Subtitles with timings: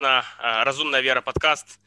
[0.00, 0.24] на
[0.64, 1.80] «Разумная вера» подкаст.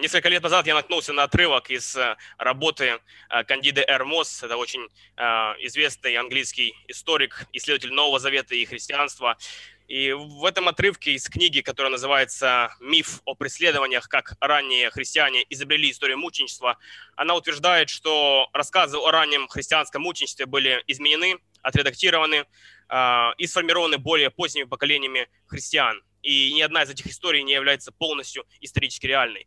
[0.00, 1.96] Несколько лет назад я наткнулся на отрывок из
[2.36, 3.00] работы
[3.46, 4.42] Кандиды Эрмос.
[4.42, 4.86] Это очень
[5.16, 9.38] известный английский историк, исследователь Нового Завета и христианства.
[9.88, 14.08] И в этом отрывке из книги, которая называется «Миф о преследованиях.
[14.08, 16.76] Как ранние христиане изобрели историю мученичества»,
[17.16, 22.44] она утверждает, что рассказы о раннем христианском мученичестве были изменены, отредактированы
[23.38, 28.44] и сформированы более поздними поколениями христиан и ни одна из этих историй не является полностью
[28.60, 29.46] исторически реальной.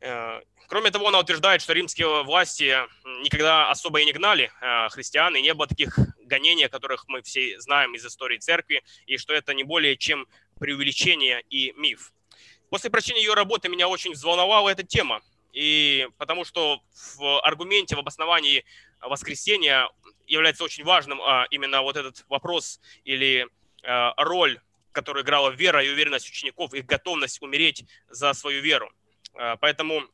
[0.00, 2.76] Э, кроме того, она утверждает, что римские власти
[3.22, 7.22] никогда особо и не гнали э, христиан, и не было таких гонений, о которых мы
[7.22, 10.26] все знаем из истории церкви, и что это не более чем
[10.58, 12.12] преувеличение и миф.
[12.70, 16.80] После прочтения ее работы меня очень взволновала эта тема, и потому что
[17.16, 18.64] в аргументе, в обосновании
[19.00, 19.88] воскресения
[20.26, 23.46] является очень важным а, именно вот этот вопрос или
[23.84, 24.60] а, роль
[24.94, 28.90] которую играла вера и уверенность учеников, их готовность умереть за свою веру.
[29.34, 30.08] А, поэтому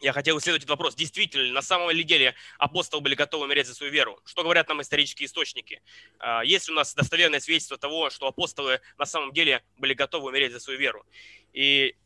[0.00, 0.94] я хотел исследовать этот вопрос.
[0.94, 4.20] Действительно на самом ли деле апостолы были готовы умереть за свою веру?
[4.24, 5.80] Что говорят нам исторические источники?
[6.18, 10.52] А, есть у нас достоверное свидетельство того, что апостолы на самом деле были готовы умереть
[10.52, 11.06] за свою веру?
[11.52, 11.96] И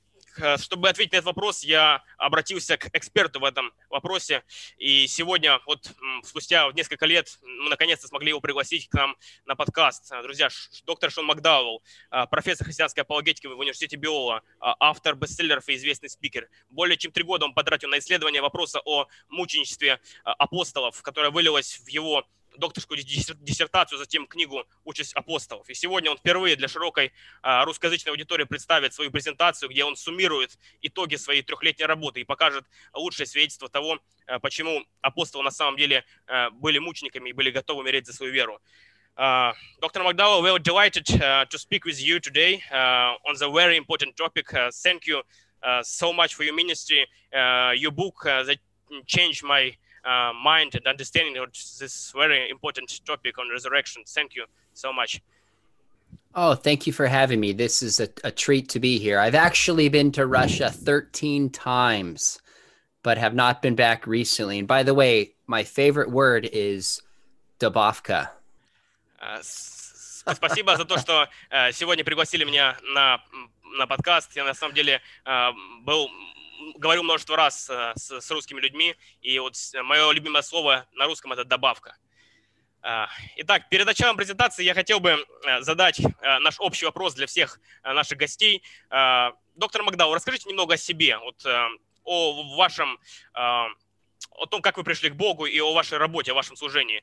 [0.58, 4.42] чтобы ответить на этот вопрос, я обратился к эксперту в этом вопросе.
[4.78, 9.16] И сегодня, вот спустя несколько лет, мы наконец-то смогли его пригласить к нам
[9.47, 10.11] на подкаст.
[10.12, 10.48] Э, друзья,
[10.84, 16.48] доктор Шон Макдауэлл, э, профессор христианской апологетики в университете Биола, автор бестселлеров и известный спикер.
[16.70, 21.89] Более чем три года он потратил на исследование вопроса о мученичестве апостолов, которое вылилось в
[21.89, 25.69] его докторскую диссертацию, затем книгу «Участь апостолов».
[25.69, 30.58] И сегодня он впервые для широкой а, русскоязычной аудитории представит свою презентацию, где он суммирует
[30.80, 32.64] итоги своей трехлетней работы и покажет
[32.95, 37.80] лучшее свидетельство того, а, почему апостолы на самом деле а, были мучениками и были готовы
[37.80, 38.61] умереть за свою веру.
[39.14, 40.03] Uh, Dr.
[40.03, 44.47] McDowell, we're delighted uh, to speak with you today uh, on the very important topic.
[44.83, 45.23] thank you
[45.83, 47.06] so much for your ministry.
[47.77, 48.58] your book that
[49.06, 54.03] changed my uh, mind and understanding of this very important topic on resurrection.
[54.08, 55.21] Thank you so much.
[56.36, 57.52] Oh, thank you for having me.
[57.52, 59.20] This is a, a treat to be here.
[59.20, 62.39] I've actually been to Russia 13 times,
[63.02, 64.59] but have not been back recently.
[64.59, 67.02] And by the way, my favorite word is
[67.59, 68.30] добавка.
[69.20, 73.20] Uh, спасибо за то, что uh, сегодня пригласили меня на,
[73.77, 74.36] на подкаст.
[74.36, 75.53] Я на самом деле uh,
[75.83, 76.08] был
[76.77, 81.33] говорю множество раз э, с, с русскими людьми, и вот мое любимое слово на русском–
[81.34, 81.96] это добавка.
[82.84, 85.11] А, итак, перед началом презентации я хотел бы
[85.46, 88.62] э, задать э, наш общий вопрос для всех наших гостей.
[89.55, 91.45] Доктор Макдау, расскажите немного о себе, вот,
[92.05, 92.98] о вашем,
[93.34, 97.02] о том, как вы пришли к Богу и о вашей работе, о вашем служении.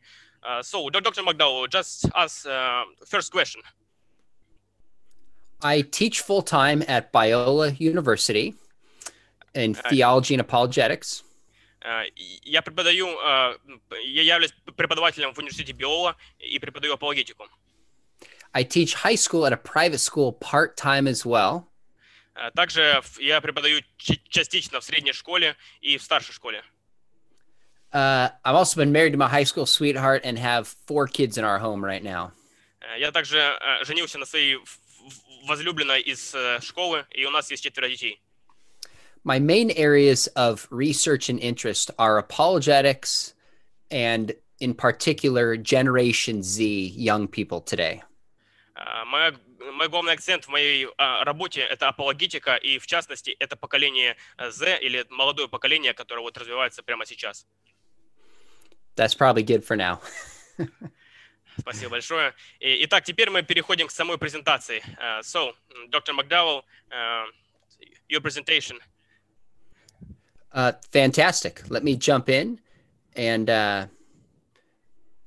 [0.62, 1.24] So, Dr.
[1.24, 2.44] McDowell, just ask
[3.06, 3.62] first question.
[5.62, 8.56] I teach full time at Biola University.
[9.55, 11.25] in theology and apologetics.
[12.45, 13.09] Я преподаю,
[14.03, 17.47] я являюсь преподавателем в университете Биола и преподаю апологетику.
[18.53, 21.69] I teach high school at a private school part-time as well.
[22.55, 26.63] Также я преподаю частично в средней школе и в старшей школе.
[27.93, 31.45] Uh, I've also been married to my high school sweetheart and have four kids in
[31.45, 32.33] our home right now.
[32.99, 34.59] Я также женился на своей
[35.45, 38.21] возлюбленной из школы, и у нас есть четверо детей.
[39.25, 43.35] my main areas of research and interest are apologetics
[43.91, 48.03] and in particular generation z young people today
[49.07, 49.33] мой,
[49.73, 54.79] мой главный акцент в моей uh, работе это апологетика и в частности это поколение Z
[54.81, 57.47] или молодое поколение, которое вот развивается прямо сейчас.
[58.97, 60.01] That's probably good for now.
[61.59, 62.35] Спасибо большое.
[62.59, 64.83] И, итак, теперь мы переходим к самой презентации.
[64.99, 65.53] Uh, so,
[65.91, 66.13] Dr.
[66.13, 67.27] McDowell, uh,
[68.09, 68.79] your presentation.
[70.53, 71.63] Uh, fantastic.
[71.69, 72.61] Let me jump in
[73.17, 73.87] and uh,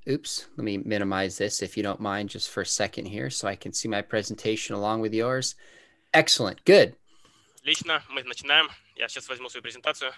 [0.08, 3.48] oops, let me minimize this if you don't mind just for a second here so
[3.48, 5.56] I can see my presentation along with yours.
[6.14, 6.64] Excellent.
[6.66, 6.96] Good.
[7.62, 8.70] Отлично, мы начинаем.
[8.96, 10.14] Я сейчас возьму свою презентацию.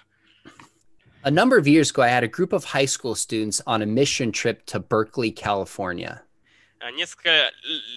[1.24, 3.86] A number of years ago, I had a group of high school students on a
[3.86, 6.22] mission trip to Berkeley, California.
[6.94, 7.52] Несколько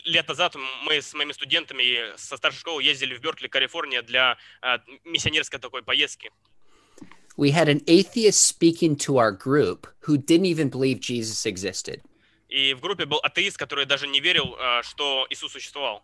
[0.06, 4.36] лет назад мы с моими студентами со старшей школы ездили в Беркли, Калифорния для
[5.04, 6.32] миссионерской такой поездки
[7.36, 12.02] we had an atheist speaking to our group who didn't even believe Jesus existed.
[12.48, 16.02] И в группе был атеист, который даже не верил, что Иисус существовал.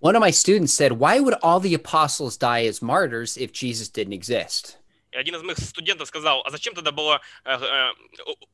[0.00, 3.90] One of my students said, "Why would all the apostles die as martyrs if Jesus
[3.90, 4.78] didn't exist?"
[5.12, 7.20] И один из моих студентов сказал, а зачем тогда было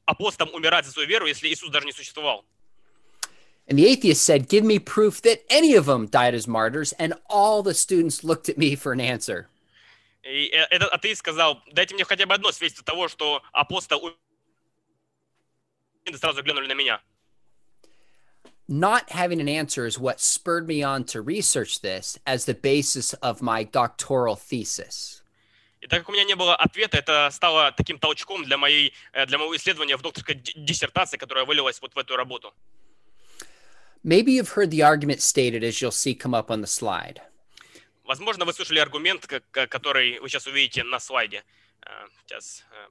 [0.06, 2.44] апостолам умирать за свою веру, если Иисус даже не существовал?
[3.69, 6.93] And the atheist said, Give me proof that any of them died as martyrs.
[6.99, 9.49] And all the students looked at me for an answer.
[10.23, 14.15] И э, этот атеист сказал, дайте мне хотя бы одно свидетельство того, что апостол умер».
[16.15, 17.01] сразу глянули на меня.
[18.68, 23.13] Not having an answer is what spurred me on to research this as the basis
[23.15, 25.21] of my doctoral thesis.
[25.81, 29.25] И так как у меня не было ответа, это стало таким толчком для, моей, э,
[29.25, 32.53] для моего исследования в докторской ди- диссертации, которая вылилась вот в эту работу.
[34.03, 37.21] Maybe you've heard the argument stated as you'll see come up on the slide.
[38.12, 41.46] Возможно, вы слышали аргумент, который вы сейчас увидите на слайде.
[41.86, 42.66] Э, Сейчас.
[42.69, 42.90] э,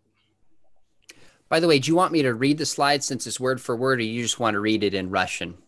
[1.50, 3.76] By the way, do you want me to read the slide since it's word for
[3.76, 5.58] word, or you just want to read it in Russian?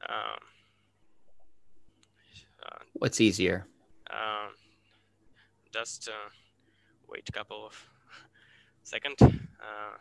[0.00, 0.38] э,
[2.94, 3.66] What's easier?
[4.08, 4.48] uh,
[5.70, 6.30] Just uh,
[7.06, 7.74] wait a couple of
[8.82, 9.20] seconds.
[9.20, 9.98] Uh,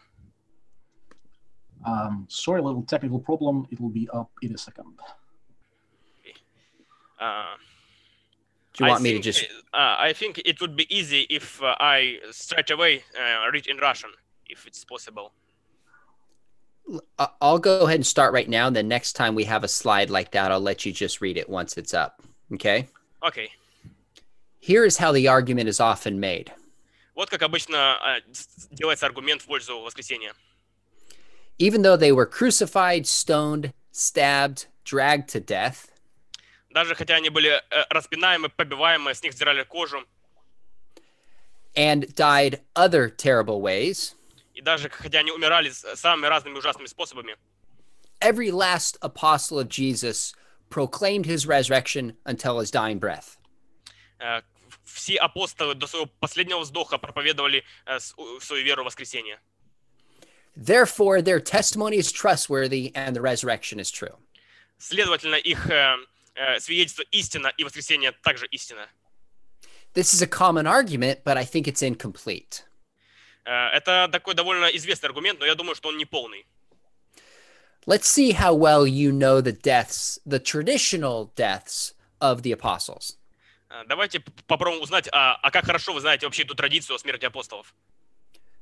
[1.85, 3.65] Um, sorry, a little technical problem.
[3.71, 4.99] It will be up in a second.
[7.19, 7.57] uh,
[8.78, 11.26] Do you I want me to think, just Uh, I think it would be easy
[11.30, 14.10] if uh, I straight away uh, read in Russian,
[14.48, 15.32] if it's possible.
[17.18, 18.66] I- I'll go ahead and start right now.
[18.66, 21.36] And then next time we have a slide like that, I'll let you just read
[21.36, 22.22] it once it's up.
[22.52, 22.88] Okay.
[23.22, 23.48] Окей.
[24.60, 26.52] Here is how the argument is often made.
[27.16, 30.32] Вот как обычно uh, с- делается аргумент в пользу воскресения.
[31.58, 35.90] Even though they were crucified, stoned, stabbed, dragged to death,
[36.70, 37.60] Даже хотя они были э,
[37.90, 40.04] распинаемы, побиваемы, с них сдирали кожу,
[41.76, 44.14] and died other terrible ways,
[44.54, 47.36] и даже хотя они умирали с- самыми разными ужасными способами,
[48.20, 50.34] every last apostle of Jesus
[50.70, 53.38] proclaimed his resurrection until his dying breath.
[54.20, 54.42] э,
[54.84, 59.38] все апостолы до своего последнего вздоха проповедовали э, с- у- свою веру в воскресение.
[60.56, 64.16] Therefore, their testimony is trustworthy and the resurrection is true.
[64.78, 65.96] Следовательно, их э, э,
[66.59, 68.87] свидетельство истина и воскресение также истина.
[69.93, 72.63] This is a common argument, but I think it's incomplete.
[73.45, 76.45] Э, Это такой довольно известный аргумент, но я думаю, что он не полный.
[77.85, 83.17] Let's see how well you know the deaths, the traditional deaths of the apostles.
[83.69, 87.25] Э, Давайте попробуем узнать, а, а как хорошо вы знаете вообще эту традицию о смерти
[87.25, 87.73] апостолов.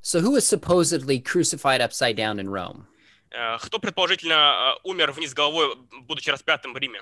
[0.01, 2.85] So, who was supposedly crucified upside down in Rome?
[3.31, 7.01] Э, Кто предположительно э, умер вниз головой, будучи распятым в Риме?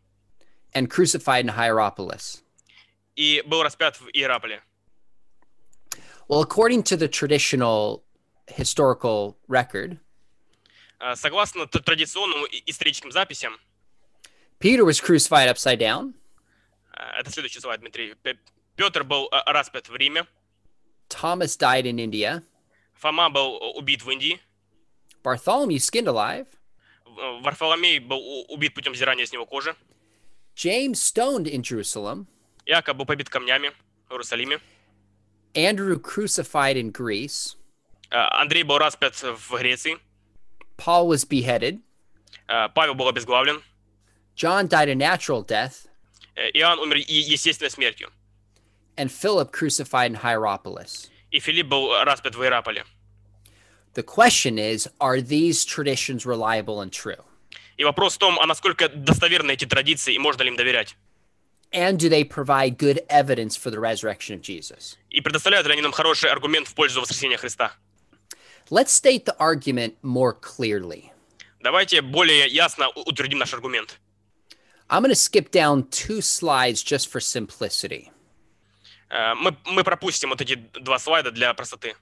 [0.74, 2.42] and crucified in Hierapolis.
[3.16, 4.62] И был распят в Иераполе?
[6.28, 8.02] Well, according to the traditional
[8.48, 9.98] historical record,
[10.98, 13.58] Э, Согласно т- традиционным и- историческим записям,
[14.58, 16.14] Peter was crucified upside down,
[16.94, 18.38] э, это следующий слайд, Дмитрий, Пе-
[18.76, 20.26] Петр был э, распят в Риме,
[21.10, 22.42] Thomas died in India,
[22.94, 24.40] Фома был э, убит в Индии,
[25.22, 26.46] Bartholomew skinned alive,
[27.04, 29.76] В- Варфоломей был у- убит путем сдирания с него кожи.
[30.54, 32.26] James stoned in Jerusalem,
[32.66, 33.72] Иаков был побит камнями
[34.08, 34.60] в Иерусалиме.
[35.54, 37.56] Andrew crucified in Greece,
[38.10, 39.98] Э, Андрей был распят в Греции.
[40.76, 41.80] Paul was beheaded,
[42.48, 43.62] Э, Павел был обезглавлен.
[44.36, 45.86] John died a natural death,
[46.36, 47.02] Э, Иоанн умер и-
[47.32, 48.10] естественной смертью.
[48.96, 51.10] and Philip crucified in Hierapolis.
[51.30, 52.84] И Филипп был распят в Иераполе.
[53.94, 57.24] The question is are these traditions reliable and true?
[57.81, 60.95] И вопрос в том, а насколько достоверны эти традиции и можно ли им доверять?
[61.71, 64.99] And do they provide good evidence for the resurrection of Jesus?
[65.09, 67.71] И предоставляют ли они нам хороший аргумент в пользу воскресения Христа?
[68.69, 71.09] Let's state the argument more clearly.
[71.59, 73.97] Давайте более ясно утвердим наш аргумент.
[74.87, 78.11] I'm going to skip down two slides just for simplicity.
[79.09, 81.95] Э, Мы, мы пропустим вот эти два слайда для простоты.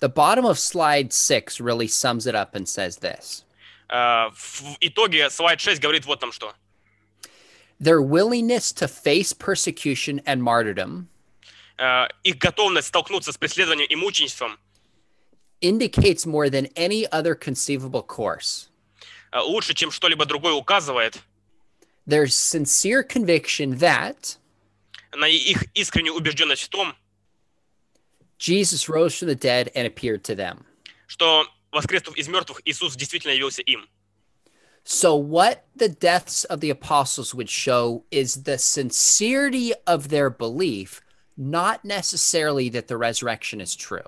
[0.00, 3.45] The bottom of slide six really sums it up and says this
[3.89, 6.53] В итоге слайд 6 говорит вот там что.
[7.79, 11.07] Their willingness to face persecution and martyrdom
[11.81, 14.59] Э, Их готовность столкнуться с преследованием и мученичеством
[15.61, 18.69] indicates more than any other conceivable course
[19.31, 21.19] э, лучше, чем что-либо другое указывает
[22.07, 24.37] their sincere conviction that
[25.13, 26.95] на их искреннюю убежденность в том,
[28.37, 30.65] Jesus rose from the dead and appeared to them.
[31.07, 33.88] что воскреснув из мертвых, Иисус действительно явился им.
[34.84, 41.02] So, what the deaths of the apostles would show is the sincerity of their belief,
[41.36, 44.06] not necessarily that the resurrection is true.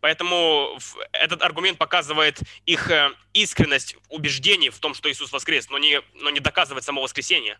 [0.00, 0.78] Поэтому
[1.12, 6.30] этот аргумент показывает их э, искренность убеждений в том, что Иисус воскрес, но не, но
[6.30, 7.58] не доказывает само воскресение.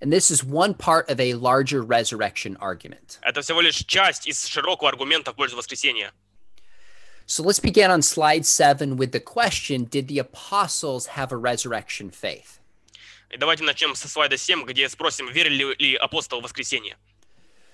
[0.00, 3.18] And this is one part of a larger resurrection argument.
[3.22, 6.12] Это всего лишь часть из широкого аргумента в пользу воскресения.
[7.27, 12.09] So, let's begin on slide seven with the question Did the apostles have a resurrection
[12.09, 12.59] faith?
[13.29, 16.97] И давайте начнем со слайда 7, где спросим, верили ли апостол в воскресение.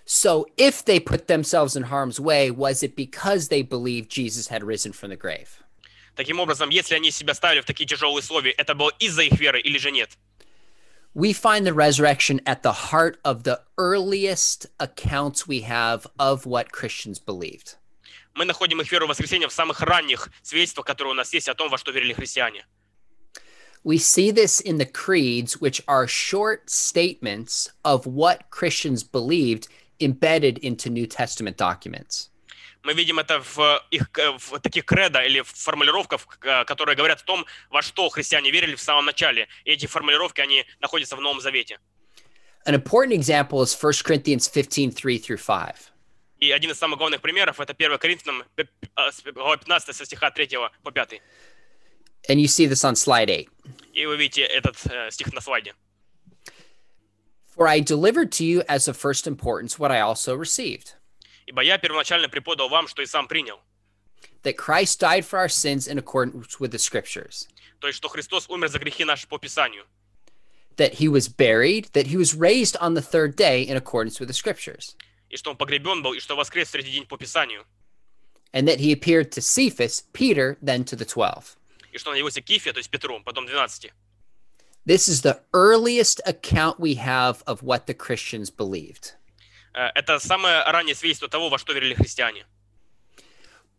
[0.06, 4.64] So, if they put themselves in harm's way, was it because they believed Jesus had
[4.64, 5.62] risen from the grave?
[6.16, 9.62] Таким образом, если они себя ставили в такие тяжелые условия, это было из-за их веры
[9.62, 10.18] или же нет?
[11.14, 16.72] We find the resurrection at the heart of the earliest accounts we have of what
[16.72, 17.76] Christians believed.
[18.35, 21.55] Мы находим их веру в воскресение в самых ранних свидетельствах, которые у нас есть о
[21.55, 22.67] том, во что верили христиане.
[23.85, 29.69] We see this in the creeds, which are short statements of what Christians believed
[30.01, 32.31] embedded into New Testament documents.
[32.83, 36.27] Мы видим это в их в таких кредо или в формулировках,
[36.67, 39.49] которые говорят о том, во что христиане верили в самом начале.
[39.65, 41.79] И эти формулировки, они находятся в Новом Завете.
[42.67, 45.94] An important example is 1 Corinthians 15 3 through 5.
[46.40, 49.94] И один из самых главных примеров это 1 Коринфянам п- п- а, с- глава 15
[49.96, 51.22] со стиха 3 по 5.
[52.30, 53.48] And you see this on slide 8.
[53.94, 55.74] И вы видите этот э, стих на слайде.
[57.56, 60.96] For I delivered to you as of first importance what I also received
[61.46, 63.60] Ибо я первоначально преподал вам, что и сам принял.
[64.44, 67.48] that Christ died for our sins in accordance with the scriptures,
[67.82, 69.86] То есть, что Христос умер за грехи наши по Писанию.
[70.78, 74.28] that he was buried, that he was raised on the third day in accordance with
[74.30, 74.96] the scriptures,
[75.34, 77.66] И что он погребен был, и что воскрес в третий день по Писанию.
[78.52, 81.56] and that he appeared to Cephas, Peter, then to the twelve.
[81.92, 83.92] И что он явился Кифе, то есть Петру, потом 12.
[84.86, 89.14] This is the earliest account we have of what the Christians believed.
[89.74, 92.46] Э, Это самое раннее свидетельство того, во что верили христиане.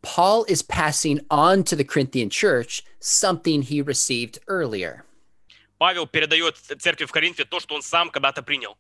[0.02, 5.02] Paul is passing on to the Corinthian church something he received earlier.
[5.78, 8.76] Павел передает церкви в Коринфе то, что он сам когда-то принял.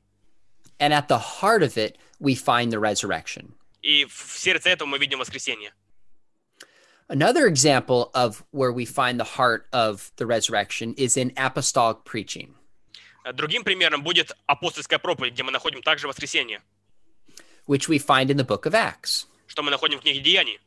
[0.78, 3.54] And at the heart of it, we find the resurrection.
[3.82, 5.72] И в сердце этого мы видим воскресение.
[7.08, 12.54] Another example of where we find the heart of the resurrection is in apostolic preaching.
[13.24, 16.62] Э, Другим примером будет апостольская проповедь, где мы находим также воскресение,
[17.66, 19.26] which we find in the book of Acts.
[19.46, 20.58] что мы находим в книге Деяний.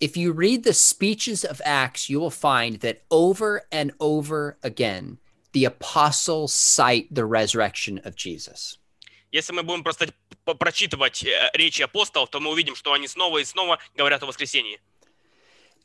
[0.00, 5.18] If you read the speeches of Acts, you will find that over and over again,
[5.52, 8.78] the apostles cite the resurrection of Jesus.
[9.35, 10.07] Если мы будем просто
[10.45, 14.79] прочитывать э, речи апостолов, то мы увидим, что они снова и снова говорят о воскресении.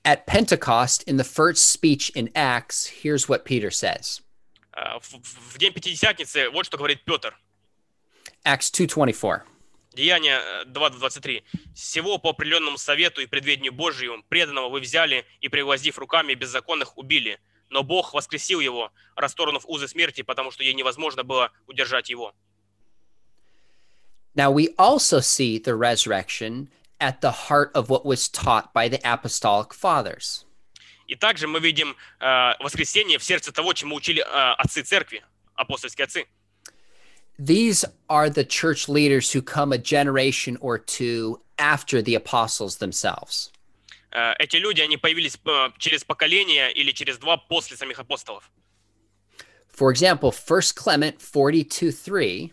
[0.05, 4.23] At Pentecost, in the first speech in Acts, here's what Peter says.
[4.73, 7.37] Э, В, день Пятидесятницы вот что говорит Петр.
[8.45, 9.41] Acts 2:24.
[9.95, 11.43] Деяние э, 2.23.
[11.75, 17.41] «Всего по определенному совету и предведению Божию преданного вы взяли и, пригвоздив руками беззаконных, убили.
[17.69, 22.33] Но Бог воскресил его, расторгнув узы смерти, потому что ей невозможно было удержать его».
[24.36, 26.70] Now we also see the resurrection
[27.00, 30.46] at the heart of what was taught by the apostolic fathers.
[31.08, 35.24] И также мы видим э, воскресение в сердце того, чему учили э, отцы церкви,
[35.56, 36.26] апостольские отцы.
[37.38, 43.52] These are the church leaders who come a generation or two after the apostles themselves.
[44.12, 48.50] Э, эти люди, они появились э, через поколение или через два после самих апостолов.
[49.70, 52.52] For example, 1 Clement 42:3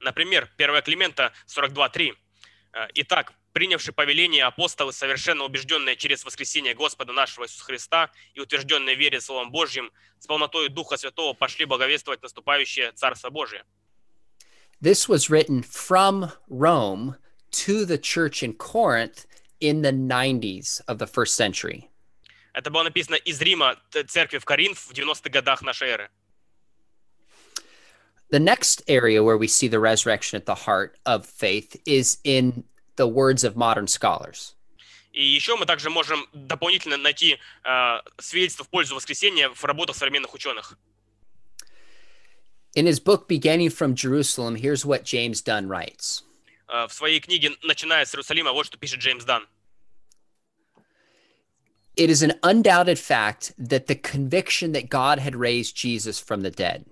[0.00, 2.14] Например, 1 Климента 42.3.
[2.72, 8.96] Э, «Итак, принявши повеление апостолы, совершенно убежденные через воскресение Господа нашего Иисуса Христа и утвержденные
[8.96, 13.64] в вере Словом Божьим, с полнотой Духа Святого пошли благовествовать наступающее Царство Божие».
[14.80, 17.16] This was written from Rome
[17.52, 19.26] to the church in Corinth
[19.60, 21.90] in the 90s of the first century.
[22.52, 23.76] Это было написано из Рима
[24.08, 26.10] церкви в Коринф в 90-х годах нашей эры.
[28.31, 32.63] The next area where we see the resurrection at the heart of faith is in
[32.95, 34.55] the words of modern scholars.
[35.13, 40.33] И еще мы также можем дополнительно найти э, свидетельство в пользу воскресения в работах современных
[40.33, 40.77] ученых.
[42.75, 46.23] In his book Beginning from Jerusalem, here's what James Dunn writes.
[46.67, 49.47] Э, в своей книге «Начиная с Иерусалима» вот что пишет Джеймс Дан.
[51.95, 56.51] It is an undoubted fact that the conviction that God had raised Jesus from the
[56.51, 56.83] dead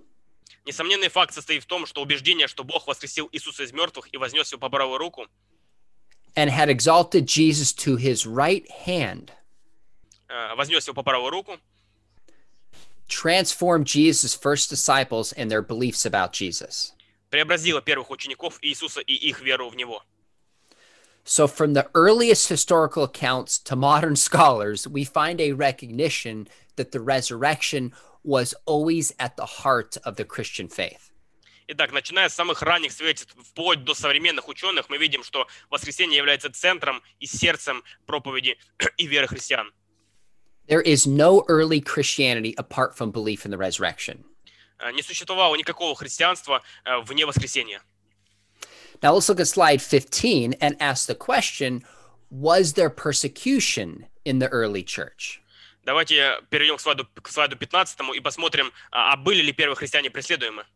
[0.68, 4.52] Несомненный факт состоит в том, что убеждение, что Бог воскресил Иисуса из мертвых и вознес
[4.52, 5.28] его по правую руку,
[6.36, 9.32] and had exalted Jesus to his right hand
[10.30, 11.60] э, вознес его по правую руку,
[13.08, 16.94] transformed Jesus' first disciples and their beliefs about Jesus.
[17.30, 20.04] Преобразила первых учеников Иисуса и их веру в Него.
[21.26, 27.00] So, from the earliest historical accounts to modern scholars, we find a recognition that the
[27.00, 31.12] resurrection was always at the heart of the Christian faith.
[31.68, 36.52] Итак, начиная с самых ранних свидетельств, вплоть до современных ученых, мы видим, что воскресение является
[36.52, 38.58] центром и сердцем проповеди
[38.98, 39.72] и веры христиан.
[40.68, 44.24] There is no early Christianity apart from belief in the resurrection.
[44.80, 47.82] Э, Не существовало никакого христианства э, вне воскресения.
[49.02, 51.84] Now, let's look at slide 15 and ask the question
[52.30, 55.42] Was there persecution in the early church?
[55.89, 60.11] Давайте перейдем к слайду, к слайду 15 и посмотрим, а а были ли первые христиане
[60.11, 60.67] преследуемы.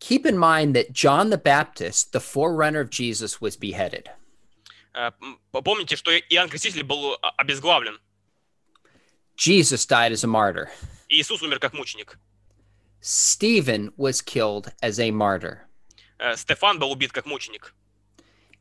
[0.00, 4.10] Keep in mind that John the Baptist, the forerunner of Jesus, was beheaded.
[4.92, 8.00] М, Помните, что Иоанн Креститель был а, обезглавлен,
[9.36, 10.68] Jesus died as a martyr.
[11.08, 12.18] Иисус умер как мученик.
[13.00, 15.68] Stephen was killed as a martyr.
[16.34, 17.72] Стефан был убит как мученик.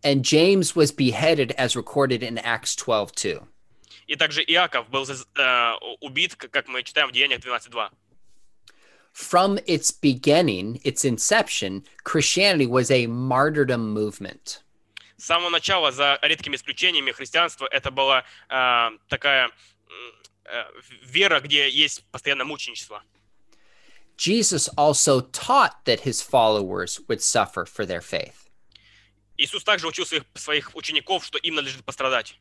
[0.04, 3.48] And James was beheaded as recorded in Acts 12 2.
[4.08, 5.72] И также Иаков был э,
[6.02, 7.90] убит, как мы читаем в Деяниях 12.2.
[9.14, 14.62] From its beginning, its inception, Christianity was a martyrdom movement.
[15.18, 19.50] С самого начала, за редкими исключениями, христианство это была э, такая
[20.46, 20.64] э,
[21.02, 23.02] вера, где есть постоянно мученичество.
[24.18, 28.50] Jesus also taught that his followers would suffer for their faith.
[29.38, 32.36] Иисус также учил своих, своих учеников, что им надлежит пострадать.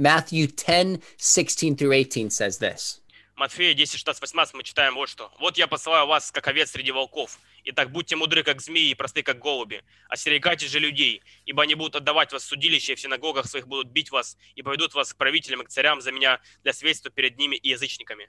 [0.00, 3.00] Matthew 10 16 through 18 says this
[3.36, 5.32] Матфея 10, 16, 18 мы читаем вот что.
[5.40, 7.38] «Вот я посылаю вас, как овец среди волков.
[7.64, 9.82] Итак, будьте мудры, как змеи, и просты, как голуби.
[10.10, 13.88] Остерегайтесь же людей, ибо они будут отдавать вас в судилище, и в синагогах своих будут
[13.88, 17.38] бить вас, и поведут вас к правителям и к царям за меня для свидетельства перед
[17.38, 18.28] ними и язычниками».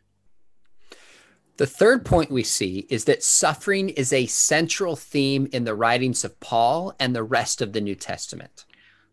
[1.58, 6.24] The third point we see is that suffering is a central theme in the writings
[6.24, 8.66] of Paul and the rest of the New Testament.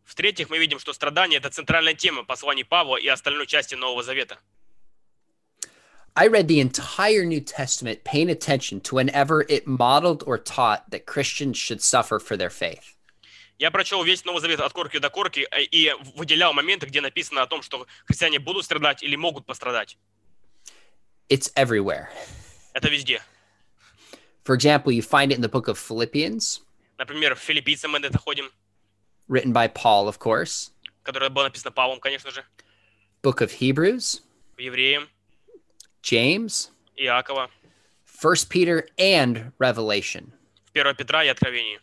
[0.09, 4.39] В-третьих, мы видим, что страдание– это центральная тема посланий Павла и остальной части Нового Завета.
[6.15, 11.05] I read the entire New Testament paying attention to whenever it modeled or taught that
[11.05, 12.97] Christians should suffer for their faith.
[13.59, 17.43] Я прочел весь Новый Завет от корки до корки э, и выделял моменты, где написано
[17.43, 19.99] о том, что христиане будут страдать или могут пострадать.
[21.29, 22.07] It's everywhere.
[22.73, 23.23] Это везде.
[24.45, 26.63] For example, you find it in the book of Philippians,
[26.97, 28.51] Например, в Филиппийцам мы это ходим,
[29.28, 30.72] written by Paul, of course,
[31.04, 32.46] которое было написано Павлом, конечно же,
[33.22, 34.22] book of Hebrews,
[34.58, 35.10] в Евреям,
[36.02, 37.50] James, Иакова,
[38.06, 40.32] First Peter, and Revelation.
[40.66, 41.80] в 1 Петра и Откровении.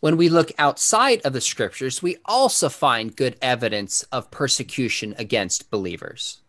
[0.00, 5.68] When we look outside of the scriptures, we also find good evidence of persecution against
[5.70, 6.40] believers.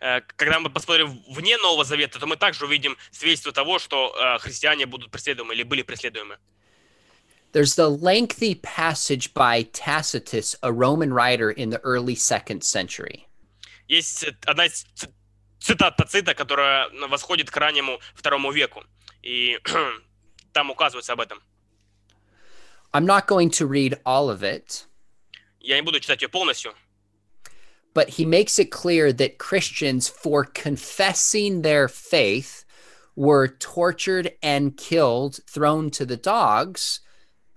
[0.00, 4.38] Э, Когда мы посмотрим вне Нового Завета, то мы также увидим свидетельство того, что э,
[4.38, 6.38] христиане будут преследуемы или были преследуемы.
[7.54, 13.26] There's the lengthy passage by Tacitus, a Roman writer in the early second century.
[13.88, 15.08] Есть цит- одна из ци-
[15.60, 18.84] цитат Тацита, которая восходит к раннему второму веку.
[19.22, 19.58] И
[20.52, 21.42] там указывается об этом.
[22.92, 24.86] I'm not going to read all of it,
[25.60, 26.74] Я не буду читать ее полностью,
[27.94, 32.64] but he makes it clear that Christians, for confessing their faith,
[33.16, 37.00] were tortured and killed, thrown to the dogs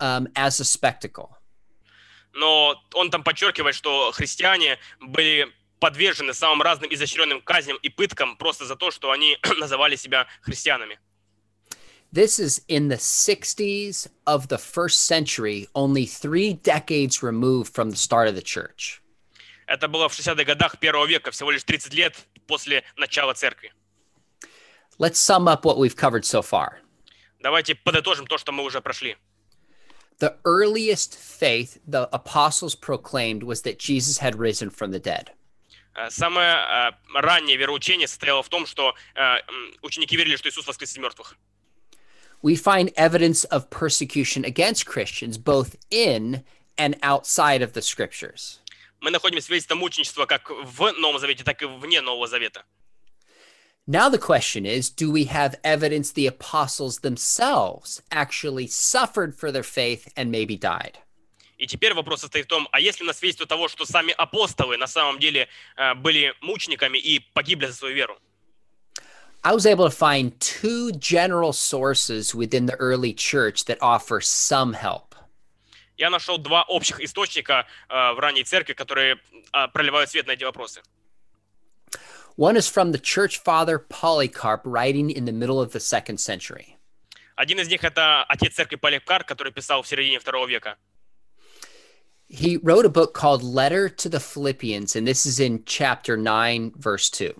[0.00, 1.36] um, as a spectacle.
[2.34, 8.64] но он там подчеркивает, что христиане были подвержены самым разным изощренным казням и пыткам просто
[8.64, 10.98] за то, что они называли себя христианами.
[12.12, 17.96] This is in the 60s of the first century, only three decades removed from the
[17.96, 19.00] start of the church.
[19.66, 22.14] Это было в 60-х годах первого века, всего лишь 30 лет
[22.46, 23.72] после начала церкви.
[24.98, 26.78] Let's sum up what we've covered so far.
[27.40, 29.16] Давайте подытожим то, что мы уже прошли.
[30.18, 35.30] The earliest faith the apostles proclaimed was that Jesus had risen from the dead.
[35.96, 40.66] Э, Самое э, раннее вероучение состояло в том, что э, м, ученики верили, что Иисус
[40.66, 41.36] воскрес из мертвых.
[42.42, 46.44] We find evidence of persecution against Christians both in
[46.76, 48.60] and outside of the scriptures.
[49.00, 52.64] Мы находим свидетельство мученичества как в Новом Завете, так и вне Нового Завета.
[53.88, 59.62] Now, the question is do we have evidence the apostles themselves actually suffered for their
[59.62, 60.98] faith and maybe died?
[61.58, 64.12] И теперь вопрос состоит в том, а есть ли у нас свидетельство того, что сами
[64.16, 68.18] апостолы на самом деле э, были мучениками и погибли за свою веру?
[69.42, 74.72] I was able to find two general sources within the early church that offer some
[74.72, 75.14] help.
[75.98, 79.18] Я нашел два общих источника э, в ранней церкви, которые
[79.52, 80.82] э, проливают свет на эти вопросы.
[82.38, 86.76] One is from the church father Polycarp, writing in the middle of the second century.
[87.36, 90.76] Один из них это отец церкви Поликарп, который писал в середине второго века.
[92.28, 96.72] He wrote a book called Letter to the Philippians, and this is in chapter 9,
[96.76, 97.34] verse 2.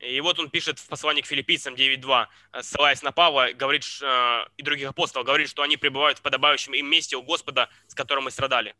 [0.00, 4.04] И вот он пишет в послании к филиппийцам 9.2, э, ссылаясь на Павла, говорит, ш-
[4.04, 7.94] э, и других апостолов, говорит, что они пребывают в подобающем им месте у Господа, с
[7.94, 8.74] которым мы страдали.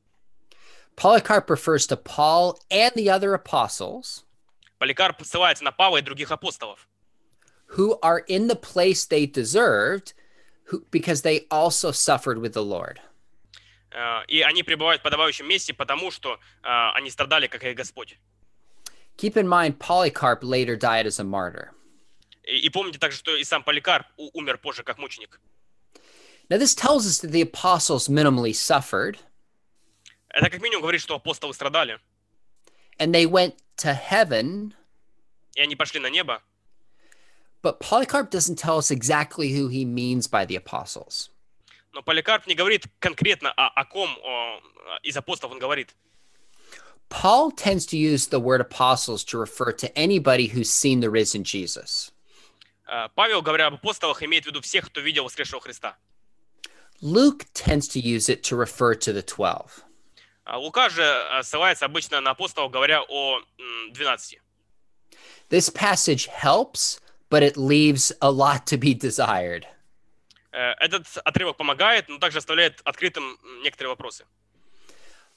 [0.97, 4.25] Polycarp refers to Paul and the other apostles
[4.80, 6.88] Поликарп ссылается на Павла и других апостолов,
[7.78, 10.13] who are in the place they deserved
[10.72, 13.00] who, because they also suffered with the Lord.
[13.92, 18.18] Э, и они пребывают в подобающем месте, потому что э, они страдали, как и Господь.
[19.18, 21.72] Keep in mind, Polycarp later died as a martyr.
[22.44, 25.39] И, и помните также, что и сам Поликарп умер позже как мученик.
[26.50, 29.20] Now, this tells us that the apostles minimally suffered
[30.30, 32.00] Это как минимум говорит, что апостолы страдали,
[32.99, 34.75] and they went to heaven,
[35.55, 36.40] и они пошли на небо.
[37.62, 41.31] but Polycarp doesn't tell us exactly who he means by the apostles.
[41.94, 44.61] Но Поликарп не говорит конкретно о, о ком о,
[45.03, 45.94] из апостолов он говорит.
[47.09, 51.44] Paul tends to use the word apostles to refer to anybody who's seen the risen
[51.44, 52.11] Jesus.
[52.87, 55.97] Э, Павел, говоря об апостолах, имеет в виду всех, кто видел воскресшего Христа.
[57.01, 59.85] Luke tends to use it to refer to the 12.
[60.52, 64.40] А Лука же э, ссылается обычно на апостолов, говоря о м, 12.
[65.52, 69.68] This passage helps, but it leaves a lot to be desired.
[70.52, 74.26] Э, Этот отрывок помогает, но также оставляет открытым некоторые вопросы.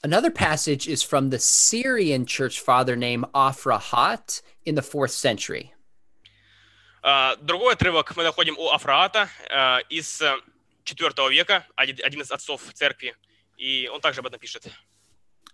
[0.03, 5.73] Another passage is from the Syrian church father named Afrahat in the fourth century.
[7.03, 10.35] А, Другой отрывок мы находим у Афраата э, из э,
[10.87, 13.15] IV века, один один из отцов церкви,
[13.59, 14.67] и он также об этом пишет.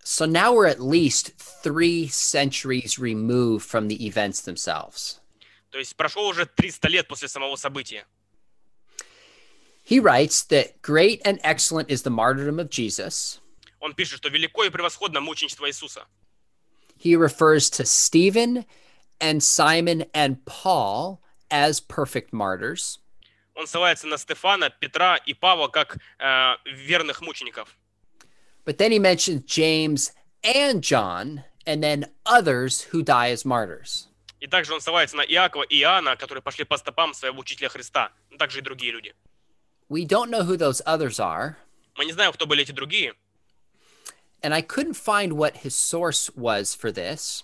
[0.03, 5.19] So now we're at least three centuries removed from the events themselves.
[5.71, 8.05] То есть прошло уже 300 лет после самого события.
[9.83, 13.39] He writes that great and excellent is the martyrdom of Jesus.
[13.79, 16.05] Он пишет, что велико и превосходно мученичество Иисуса.
[16.97, 18.65] He refers to Stephen
[19.19, 22.99] and Simon and Paul as perfect martyrs.
[23.55, 27.75] Он ссылается на Стефана, Петра и Павла как э, верных мучеников.
[28.67, 30.11] But then he mentions James
[30.43, 34.07] and John and then others who die as martyrs.
[34.39, 38.11] И также он ссылается на Иакова и Иоанна, которые пошли по стопам своего учителя Христа.
[38.29, 39.13] Ну, также и другие люди.
[39.89, 41.55] We don't know who those others are,
[41.97, 43.13] Мы не знаем, кто были эти другие.
[44.41, 47.43] and I couldn't find what his source was for this.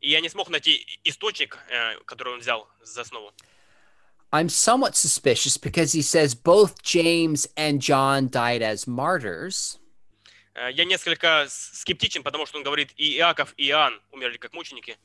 [0.00, 3.32] И я не смог найти источник, э, который он взял за основу.
[4.32, 9.83] I'm somewhat suspicious because he says both James and John died as martyrs, Э,
[10.54, 14.96] Я несколько с- скептичен, потому что он говорит, и Иаков, и Иоанн умерли как мученики.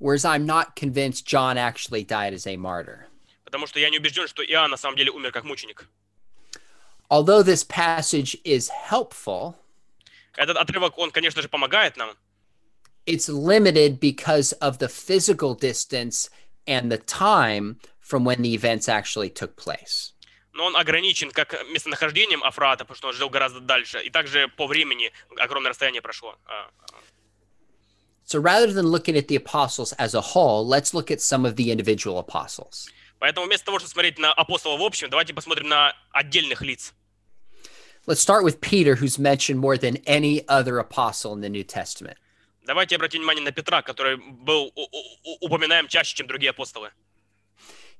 [0.00, 3.06] whereas I'm not convinced John actually died as a martyr.
[3.44, 5.88] Потому что я не убежден, что Иоанн на самом деле умер как мученик.
[7.10, 9.54] Although this passage is helpful,
[10.36, 12.16] Этот отрывок, он, конечно же, помогает нам,
[13.06, 16.30] it's limited because of the physical distance
[16.66, 20.12] and the time from when the events actually took place.
[20.53, 24.67] Но он ограничен как местонахождением Афрата, потому что он жил гораздо дальше, и также по
[24.67, 26.37] времени огромное расстояние прошло.
[26.45, 26.69] А,
[28.25, 31.57] So rather than looking at the apostles as a whole, let's look at some of
[31.57, 32.87] the individual apostles.
[33.19, 36.93] Поэтому вместо того, чтобы смотреть на апостолов в общем, давайте посмотрим на отдельных лиц.
[38.05, 42.17] Let's start with Peter, who's mentioned more than any other apostle in the New Testament.
[42.65, 44.73] Давайте обратим внимание на Петра, который был
[45.41, 46.91] упоминаем чаще, чем другие апостолы.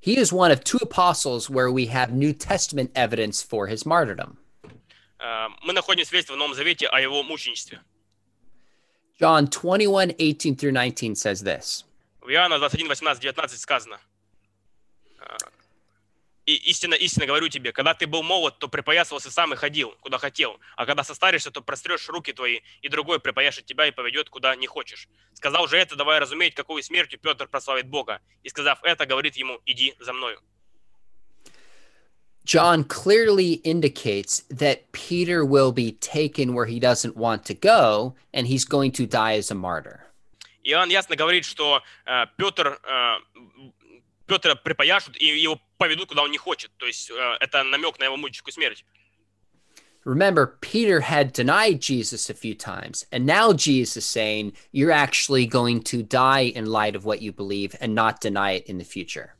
[0.03, 4.37] He is one of two apostles where we have New Testament evidence for his martyrdom.
[5.19, 7.81] Э, Мы находим свидетельство в Новом Завете о его мученичестве.
[9.19, 11.83] John 21, 18 through 19 says this
[12.21, 13.99] В Иоанна 21, 18, 19 сказано.
[16.46, 20.18] И истинно, истинно говорю тебе, когда ты был молод, то припоясывался сам и ходил, куда
[20.18, 20.60] хотел.
[20.76, 24.66] А когда состаришься, то прострешь руки твои, и другой припояшет тебя и поведет, куда не
[24.66, 25.08] хочешь.
[25.32, 28.20] Сказал же это, давая разуметь, какую смертью Петр прославит Бога.
[28.42, 30.40] И сказав это, говорит ему, иди за мною.
[32.44, 38.46] John clearly indicates that Peter will be taken where he doesn't want to go, and
[38.46, 40.04] he's going to die as a martyr.
[40.62, 43.16] Иоанн ясно говорит, что э, Петр, э,
[44.26, 46.70] Петра припояшут и его поведут, куда он не хочет.
[46.78, 48.84] То есть э, это намек на его мученическую смерть.
[50.04, 55.46] Remember, Peter had denied Jesus a few times, and now Jesus is saying, You're actually
[55.46, 58.84] going to die in light of what you believe and not deny it in the
[58.84, 59.34] future.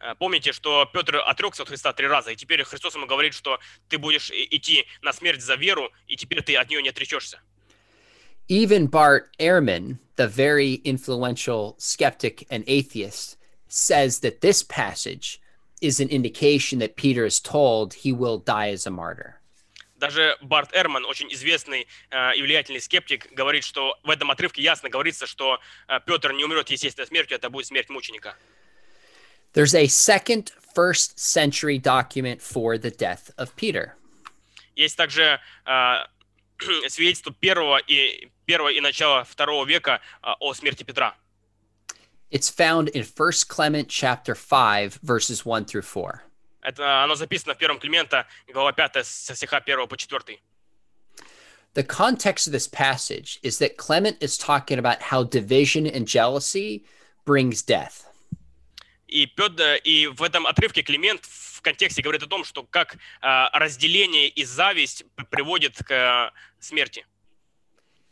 [0.00, 3.58] Э, Помните, что Петр отрекся от Христа три раза, и теперь Христос ему говорит, что
[3.88, 7.40] ты будешь идти на смерть за веру, и теперь ты от нее не отречешься.
[8.48, 13.36] Even Bart Ehrman, the very influential skeptic and atheist,
[13.69, 15.39] says that this passage
[15.81, 19.39] is an indication that Peter is told he will die as a martyr.
[19.97, 24.89] Даже Барт Эрман, очень известный э, и влиятельный скептик, говорит, что в этом отрывке ясно
[24.89, 28.35] говорится, что э, Петр не умрет естественной смертью, это будет смерть мученика.
[29.53, 33.93] There's a second first century document for the death of Peter.
[34.75, 35.93] Есть также э,
[36.89, 41.15] свидетельство первого и, первого и начала второго века э, о смерти Петра.
[42.31, 46.23] It's found in 1 Clement chapter 5 verses 1 through 4.
[46.61, 50.39] Это, оно записано в первом Климента, глава 5, со стиха 1 по 4.
[51.75, 56.85] The context of this passage is that Clement is talking about how division and jealousy
[57.25, 58.05] brings death.
[59.07, 62.97] И, Петр, и в этом отрывке Климент в контексте говорит о том, что как э,
[63.53, 67.05] разделение и зависть приводит к э, смерти.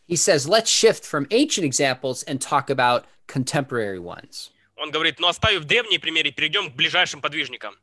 [0.07, 4.51] He says, let's shift from ancient examples and talk about contemporary ones.
[4.77, 7.75] Он говорит, ну оставив древние примеры, перейдем к ближайшим подвижникам.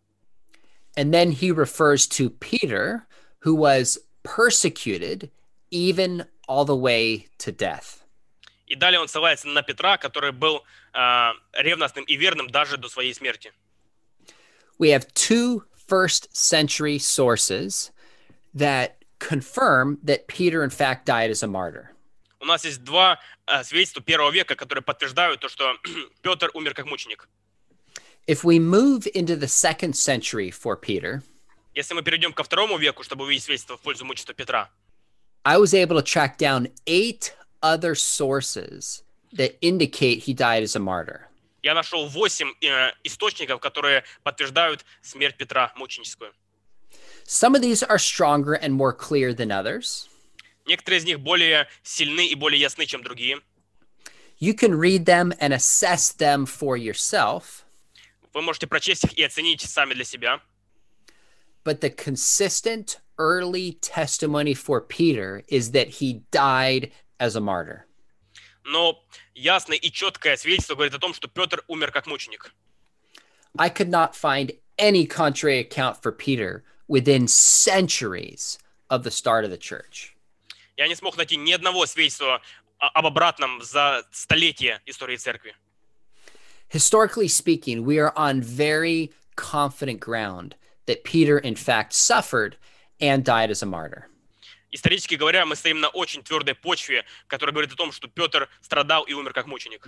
[0.97, 3.07] And then he refers to Peter,
[3.41, 5.31] who was persecuted
[5.71, 8.03] even all the way to death.
[8.67, 10.63] И далее он ссылается на Петра, который был
[10.95, 13.53] э, ревностным и верным даже до своей смерти.
[14.79, 17.91] We have two first century sources
[18.55, 21.93] that confirm that Peter, in fact, died as a martyr.
[22.46, 25.76] У нас есть два э, свидетельства первого века, которые подтверждают то, что
[26.22, 27.28] Петр умер как мученик.
[28.28, 31.24] If we move into the second century for Peter,
[31.74, 34.70] Если мы перейдем ко второму веку, чтобы увидеть свидетельство в пользу мучества Петра,
[35.44, 39.02] I was able to track down eight other sources
[39.34, 41.22] that indicate he died as a martyr.
[41.64, 46.32] я нашел восемь э, источников, которые подтверждают смерть Петра мученическую.
[47.26, 50.08] Some of these are stronger and more clear than others.
[50.67, 53.41] Некоторые из них более сильны и более ясны, чем другие.
[54.39, 57.65] You can read them and assess them for yourself,
[58.33, 60.41] Вы можете прочесть их и оценить сами для себя.
[61.65, 67.85] but the consistent early testimony for Peter is that he died as a martyr.
[68.65, 69.03] Но
[69.35, 72.53] ясное и четкое свидетельство говорит о том, что Петр умер как мученик.
[73.59, 79.51] I could not find any contrary account for Peter within centuries of the start of
[79.51, 80.14] the church.
[80.78, 82.42] Я не смог найти ни одного свидетельства
[82.80, 85.56] об обратном за столетия истории церкви.
[86.70, 90.56] Historically speaking, we are on very confident ground
[90.88, 92.58] that Peter, in fact, suffered
[93.00, 94.08] and died as a martyr.
[94.72, 99.04] Исторически говоря, мы стоим на очень твердой почве, которая говорит о том, что Петр страдал
[99.04, 99.88] и умер как мученик.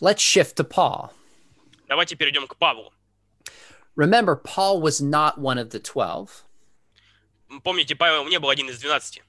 [0.00, 1.10] Let's shift to Paul.
[1.88, 2.92] Давайте перейдем к Павлу.
[3.96, 6.44] Remember, Paul was not one of the 12,
[7.62, 9.22] Помните, Павел не был один из двенадцати.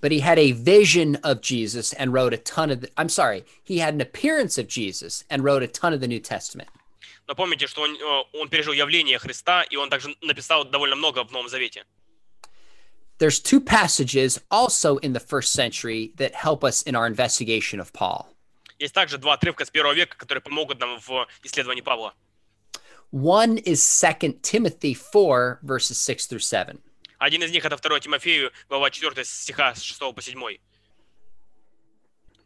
[0.00, 3.44] but he had a vision of Jesus and wrote a ton of the, I'm sorry,
[3.62, 6.68] he had an appearance of Jesus and wrote a ton of the New Testament.
[7.28, 11.24] Но помните, что он, э, он пережил явление Христа, и он также написал довольно много
[11.24, 11.84] в Новом Завете.
[13.18, 17.92] There's two passages also in the first century that help us in our investigation of
[17.92, 18.26] Paul.
[18.80, 22.14] Есть также два отрывка с первого века, которые помогут нам в исследовании Павла.
[23.12, 26.80] One is 2 Timothy 4, verses 6 through 7.
[27.17, 30.57] Один из них это 2 Тимофею, глава 4 стиха с 6 по 7.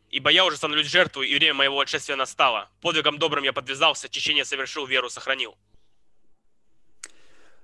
[0.10, 2.70] «Ибо я уже становлюсь жертвой, и время моего отшествия настало.
[2.82, 5.58] Подвигом добрым я подвязался, течение совершил, веру сохранил».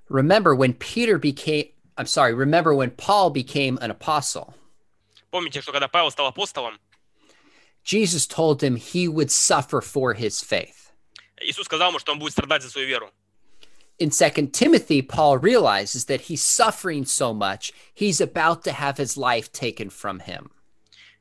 [0.09, 4.53] Remember when Peter became, I'm sorry, remember when Paul became an apostle,
[5.29, 6.79] Помните, что когда Павел стал апостолом,
[7.83, 10.91] Jesus told him he would suffer for his faith.
[11.39, 13.11] Иисус сказал ему, что он будет страдать за свою веру.
[13.98, 19.16] In 2 Timothy, Paul realizes that he's suffering so much, he's about to have his
[19.16, 20.50] life taken from him.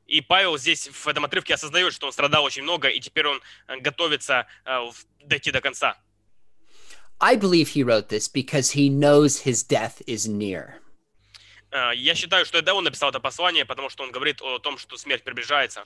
[0.06, 3.40] И Павел здесь в этом отрывке осознает, что он страдал очень много, и теперь он
[3.68, 5.96] э, готовится э, в- дойти до конца.
[7.20, 10.80] I believe he wrote this because he knows his death is near.
[11.70, 14.76] Э, Я считаю, что это он написал это послание, потому что он говорит о том,
[14.76, 15.84] что смерть приближается.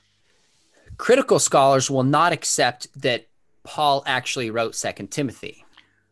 [0.96, 3.27] Critical scholars will not accept that
[3.64, 5.62] Paul actually wrote 2 Timothy.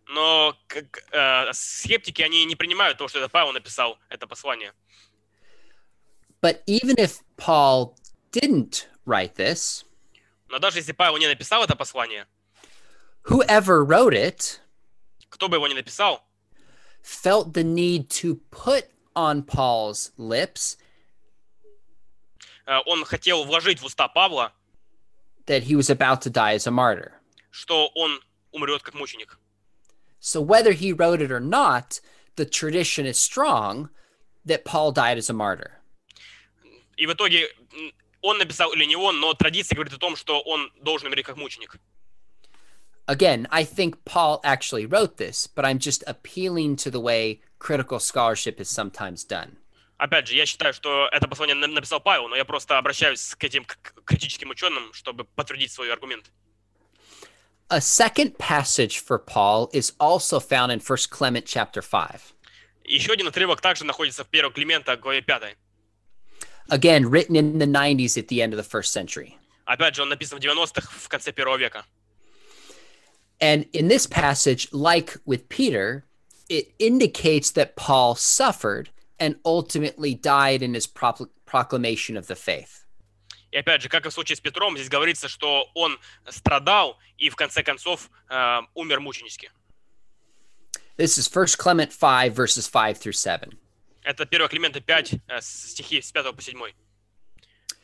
[0.08, 4.72] Но как, э, скептики, они не принимают то, что это Павел написал это послание.
[6.42, 7.96] But even if Paul
[8.32, 9.84] didn't write this,
[10.48, 12.26] Но даже если Павел не написал это послание,
[13.24, 14.60] whoever wrote it
[15.30, 16.22] кто бы его не написал,
[17.02, 20.76] felt the need to put on Paul's lips
[22.66, 24.52] э, он хотел вложить в уста Павла,
[25.46, 27.12] that he was about to die as a martyr.
[27.50, 28.20] что он
[28.52, 29.37] умрет как мученик.
[30.20, 32.00] So whether he wrote it or not,
[32.36, 33.88] the tradition is strong
[34.46, 35.72] that Paul died as a martyr.
[36.96, 40.40] И в итоге м, он написал или не он, но традиция говорит о том, что
[40.40, 41.76] он должен умереть как мученик.
[43.06, 47.98] Again, I think Paul actually wrote this, but I'm just appealing to the way critical
[48.00, 49.58] scholarship is sometimes done.
[49.98, 53.44] Опять же, я считаю, что это послание на- написал Павел, но я просто обращаюсь к
[53.44, 56.30] этим к- к критическим ученым, чтобы подтвердить свой аргумент.
[57.70, 62.34] A second passage for Paul is also found in 1 Clement chapter 5.
[62.84, 65.56] Еще один отрывок также находится в 1 Климента, главе 5.
[66.70, 69.36] Again, written in the 90s at the end of the first century.
[69.66, 71.84] Опять же, он написан в 90-х, в конце первого века.
[73.40, 76.04] And in this passage, like with Peter,
[76.48, 82.77] it indicates that Paul suffered and ultimately died in his procl- proclamation of the faith.
[83.51, 87.29] И опять же, как и в случае с Петром, здесь говорится, что он страдал и
[87.29, 89.51] в конце концов э, умер мученически.
[90.97, 93.51] This is 1 Clement 5, verses 5 through 7.
[94.03, 96.73] Это 1 Климента 5, э, стихи с 5 по 7.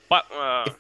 [0.08, 0.71] Па- э,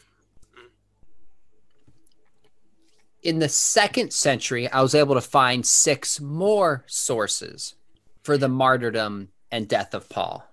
[3.23, 7.73] In the second century, I was able to find six more sources
[8.21, 10.43] for the martyrdom and death of Paul.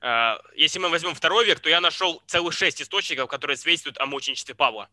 [0.00, 4.06] Э, если мы возьмем второй век, то я нашел целых шесть источников, которые свидетельствуют о
[4.06, 4.88] мученичестве Павла.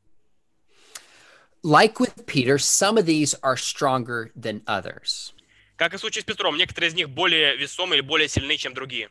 [1.64, 5.34] Like with Peter, some of these are stronger than others.
[5.78, 8.74] Как и в случае с Петром, некоторые из них более весомые или более сильны, чем
[8.74, 9.10] другие.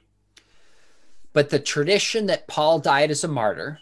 [1.32, 3.78] But the tradition that Paul died as a martyr,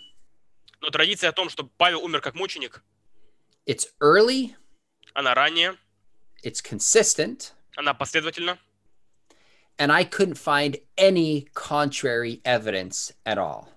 [0.81, 2.83] Но традиция о том, что Павел умер как мученик,
[3.67, 4.57] it's early,
[5.15, 5.77] она ранняя,
[6.43, 8.59] it's consistent, она последовательна,
[9.80, 13.70] and I couldn't find any contrary evidence at all.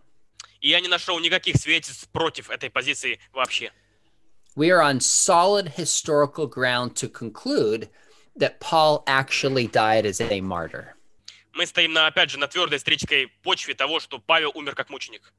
[0.61, 3.73] и я не нашел никаких свидетельств против этой позиции вообще.
[4.57, 7.89] We are on solid historical ground to conclude
[8.37, 10.97] that Paul actually died as a martyr.
[11.55, 15.33] Мы стоим, на, опять же, на твердой исторической почве того, что Павел умер как мученик.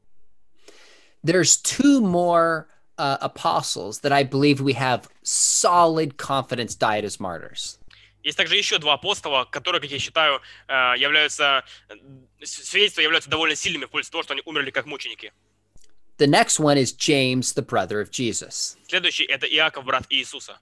[1.24, 2.68] There's two more
[2.98, 7.78] uh, apostles that I believe we have solid confidence died as martyrs.
[8.26, 11.96] Есть также еще два апостола, которые, как я считаю, э, являются, э,
[12.46, 15.34] свидетельства являются довольно сильными в пользу того, что они умерли как мученики.
[16.18, 18.78] The next one is James, the brother of Jesus.
[18.88, 20.60] Следующий – это Иаков, брат Иисуса.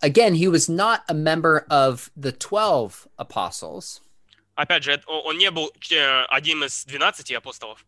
[0.00, 4.00] Again, he was not a member of the 12 apostles,
[4.56, 7.84] Опять же, это- он он не был э, одним из 12 апостолов.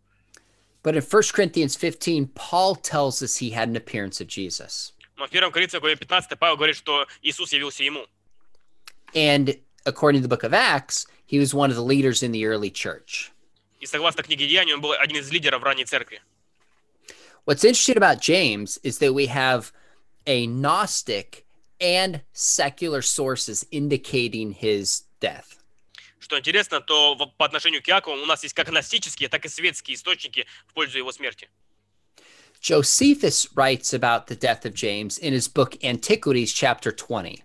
[0.85, 4.93] but in 1 Corinthians 15, Paul tells us he had an appearance of Jesus.
[5.17, 8.07] Но в 1 Коринфянам, главе 15, Павел говорит, что Иисус явился ему.
[9.15, 12.47] And according to the book of Acts, he was one of the leaders in the
[12.47, 13.33] early church.
[13.81, 16.21] И согласно книге Деяний, он был один из лидеров ранней церкви.
[17.47, 19.73] What's interesting about James is that we have
[20.27, 21.45] a Gnostic
[21.81, 25.57] and secular sources indicating his death.
[26.21, 29.49] Что интересно, то в- по отношению к Иакову у нас есть как гностические, так и
[29.49, 31.49] светские источники в пользу его смерти.
[32.61, 37.43] Josephus writes about the death of James in his book Antiquities, chapter 20.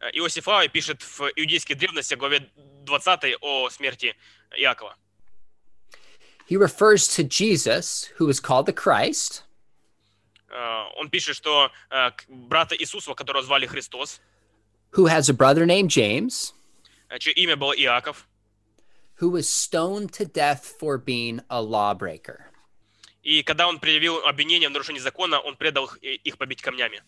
[0.00, 2.50] Э, Иосиф Флавий пишет в иудейской древности, главе
[2.84, 4.14] 20 о смерти
[4.56, 4.96] Иакова.
[6.48, 9.42] He refers to Jesus, who is called the Christ,
[10.48, 14.20] Э, Он пишет, что к- брата Иисуса, которого звали Христос,
[14.92, 16.54] who has a brother named James,
[17.18, 18.26] чье имя было Иаков,
[19.20, 22.44] who was stoned to death for being a lawbreaker.
[23.24, 27.02] и когда он предъявил обвинение в нарушении закона, он предал их побить камнями.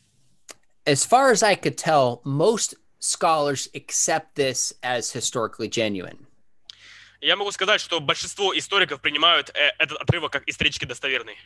[0.88, 6.28] As far as I could tell, most scholars accept this as historically genuine.
[7.21, 11.38] Я могу сказать, что большинство историков принимают э, этот отрывок как исторически достоверный.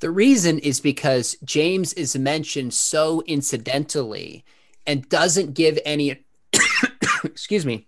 [0.00, 4.44] The reason is because James is mentioned so incidentally
[4.86, 6.24] and doesn't give any
[7.24, 7.86] excuse me,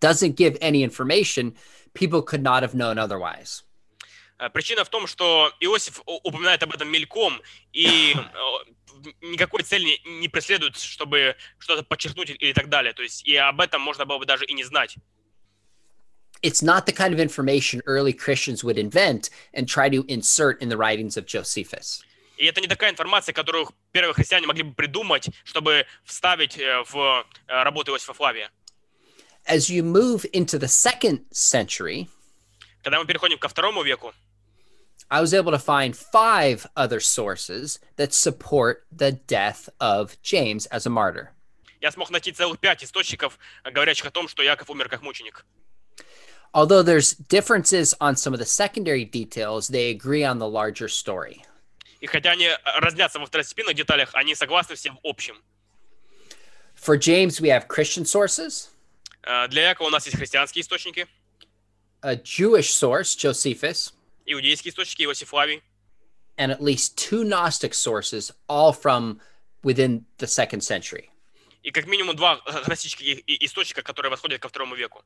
[0.00, 1.54] doesn't give any information
[1.94, 3.62] people could not have known otherwise.
[4.38, 7.40] Э, Причина в том, что Иосиф у- упоминает об этом мельком
[7.72, 8.77] и э,
[9.21, 12.93] никакой цели не- преследует, чтобы что-то подчеркнуть или так далее.
[12.93, 14.95] То есть и об этом можно было бы даже и не знать.
[16.41, 20.69] It's not the kind of information early Christians would invent and try to insert in
[20.69, 22.01] the writings of Josephus.
[22.37, 27.25] И это не такая информация, которую первые христиане могли бы придумать, чтобы вставить э, в
[27.47, 28.49] э, работу Иосифа Флавия.
[29.45, 32.07] As you move into the second century,
[32.81, 34.13] Когда мы переходим ко второму веку,
[35.10, 40.86] I was able to find five other sources that support the death of James as
[40.86, 41.30] a martyr.
[41.80, 45.44] я смог найти целых пять источников, э, говорящих о том, что Яков умер как мученик.
[46.54, 51.44] Although there's differences on some of the secondary details, they agree on the larger story.
[52.00, 55.36] И хотя они э, разнятся во второстепенных деталях, они согласны все в общем.
[56.74, 58.68] For James, we have Christian sources,
[59.26, 61.06] Э, Для Якова у нас есть христианские источники,
[62.02, 63.92] a Jewish source, Josephus,
[64.28, 65.62] иудейские источники, Иосиф Флавий,
[66.36, 69.20] and at least two Gnostic sources, all from
[69.62, 71.10] within the second century.
[71.62, 75.02] и как минимум два гностических и- и- источника, которые восходят ко второму веку.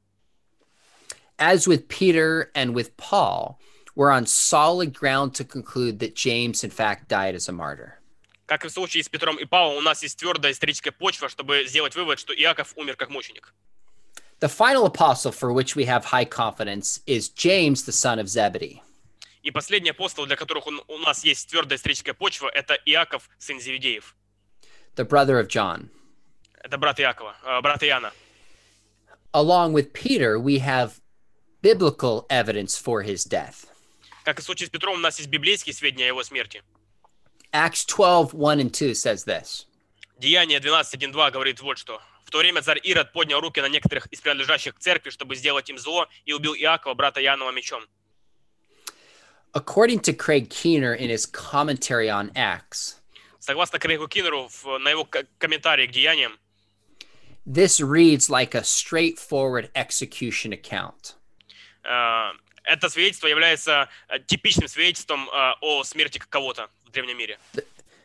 [1.38, 3.58] As with Peter and with Paul,
[3.94, 7.94] we're on solid ground to conclude that James, in fact, died as a martyr.
[8.46, 11.64] Как и в случае с Петром и Павлом, у нас есть твердая историческая почва, чтобы
[11.68, 13.52] сделать вывод, что Иаков умер как мученик.
[14.40, 18.80] The final apostle for which we have high confidence is James, the son of Zebedee.
[19.43, 23.59] И последний апостол, для которых он- у нас есть твердая историческая почва, это Иаков, сын
[23.59, 24.15] Зеведеев.
[24.95, 25.89] the brother of John.
[26.63, 28.13] Это брат Иакова, э, брат Иоанна.
[29.33, 30.91] Along with Peter, we have
[31.63, 33.65] biblical evidence for his death.
[34.23, 36.61] Как и в случае с Петром, у нас есть библейские сведения о его смерти.
[37.51, 39.65] Acts 12, 1 and 2 says this
[40.19, 41.99] Деяние 12.1.2 говорит вот что.
[42.23, 45.69] В то время царь Ирод поднял руки на некоторых из принадлежащих к церкви, чтобы сделать
[45.69, 47.83] им зло, и убил Иакова, брата Иоаннова, мечом.
[49.54, 52.96] According to Craig Keener in his commentary on Acts,
[53.40, 56.38] Согласно Крейгу Киннеру, в- на его к- комментарии к деяниям,
[57.46, 61.14] this reads like a straightforward execution account.
[61.84, 62.30] э,
[62.64, 67.38] это свидетельство является э, типичным свидетельством э, о смерти кого-то в древнем мире.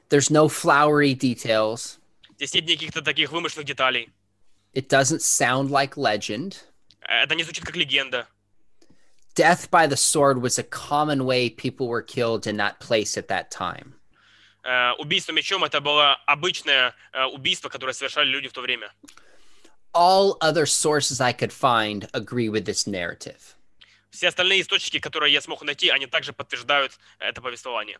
[0.09, 1.97] There's no flowery details.
[2.37, 4.09] Здесь нет никаких-то таких вымышленных деталей.
[4.73, 6.55] It doesn't sound like legend.
[7.01, 8.27] Э, Это не звучит как легенда.
[9.37, 13.27] Death by the sword was a common way people were killed in that place at
[13.29, 13.95] that time.
[14.63, 18.91] Э, Убийство мечом это было обычное э, убийство, которое совершали люди в то время.
[19.93, 23.55] All other sources I could find agree with this narrative.
[24.09, 27.97] Все остальные источники, которые я смог найти, они также подтверждают это повествование.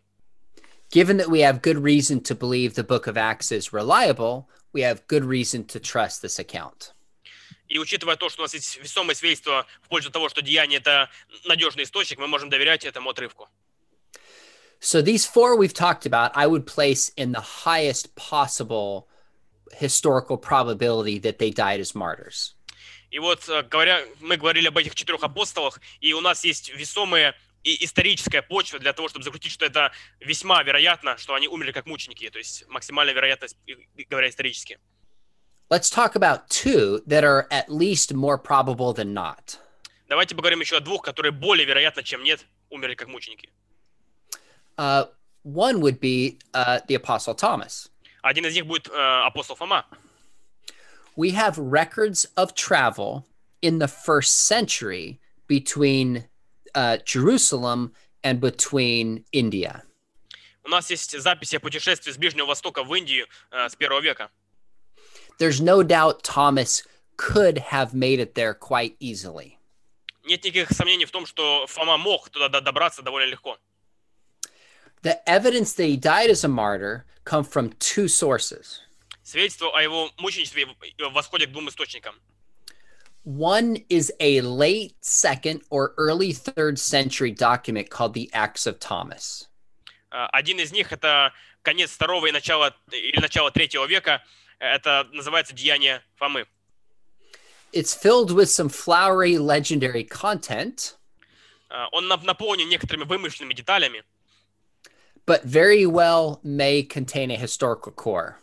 [0.91, 4.81] Given that we have good reason to believe the book of Acts is reliable, we
[4.81, 6.93] have good reason to trust this account.
[7.68, 11.10] И учитывая то, что у нас есть весомые свидетельства в пользу того, что деяние это
[11.44, 13.48] надежный источник, мы можем доверять этому отрывку.
[14.80, 19.08] So these four we've talked about, I would place in the highest possible
[19.72, 22.54] historical probability that they died as martyrs.
[23.10, 27.34] И вот э, говоря, мы говорили об этих четырех апостолах, и у нас есть весомые
[27.64, 31.86] и историческая почва для того, чтобы закрутить, что это весьма вероятно, что они умерли как
[31.86, 33.56] мученики, то есть максимальная вероятность,
[34.08, 34.78] говоря исторически.
[35.69, 39.57] Let's talk about two that are at least more probable than not.
[40.07, 43.49] Давайте поговорим еще о двух, которые более вероятно, чем нет, умерли как мученики.
[44.77, 45.05] Uh,
[45.43, 47.89] one would be uh, the Apostle Thomas.
[48.21, 49.86] Один из них будет э, апостол Фома.
[51.15, 53.25] We have records of travel
[53.61, 56.25] in the first century between
[56.73, 57.91] uh, Jerusalem
[58.23, 59.84] and between India.
[60.63, 64.31] У нас есть записи о путешествии с Ближнего Востока в Индию э, с первого века.
[65.39, 66.84] There's no doubt Thomas
[67.17, 69.57] could have made it there quite easily.
[70.25, 73.57] Нет никаких сомнений в том, что Фома мог туда до- добраться довольно легко.
[75.01, 78.79] The evidence that he died as a martyr come from two sources.
[79.23, 80.67] Свидетельство о его мученичестве
[81.11, 82.15] восходит к двум источникам.
[83.25, 89.47] One is a late second or early third century document called the Acts of Thomas.
[90.11, 91.31] Э, Один из них это
[91.61, 94.21] конец второго и начало или начало третьего века.
[94.59, 96.46] Это называется Деяние Фомы.
[97.72, 100.94] It's filled with some flowery legendary content,
[101.70, 104.02] Э, Он нап- наполнен некоторыми вымышленными деталями,
[105.26, 108.36] but very well may contain a historical core.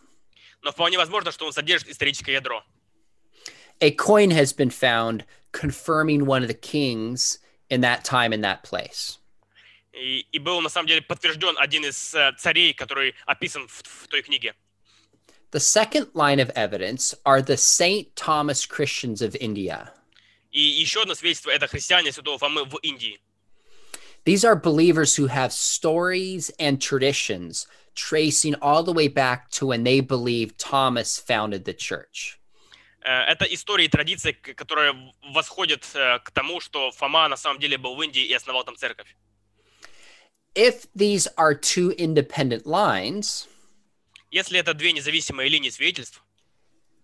[0.62, 2.64] но вполне возможно, что он содержит историческое ядро.
[3.82, 7.40] A coin has been found confirming one of the kings
[7.70, 9.18] in that time in that place.
[9.94, 14.08] И, и был на самом деле подтвержден один из э, царей, который описан в, в
[14.08, 14.54] той книге.
[15.55, 18.15] The second line of evidence are the St.
[18.15, 19.93] Thomas Christians of India.
[20.53, 23.21] И еще одно свидетельство это христиане святого Фомы в Индии.
[24.25, 29.83] These are believers who have stories and traditions tracing all the way back to when
[29.83, 32.39] they believe Thomas founded the church.
[33.03, 34.93] Э, Это истории и традиции, к- которые
[35.33, 38.77] восходят э, к тому, что Фома на самом деле был в Индии и основал там
[38.77, 39.17] церковь.
[40.55, 43.47] If these are two independent lines,
[44.36, 46.22] Если это две независимые линии свидетельств,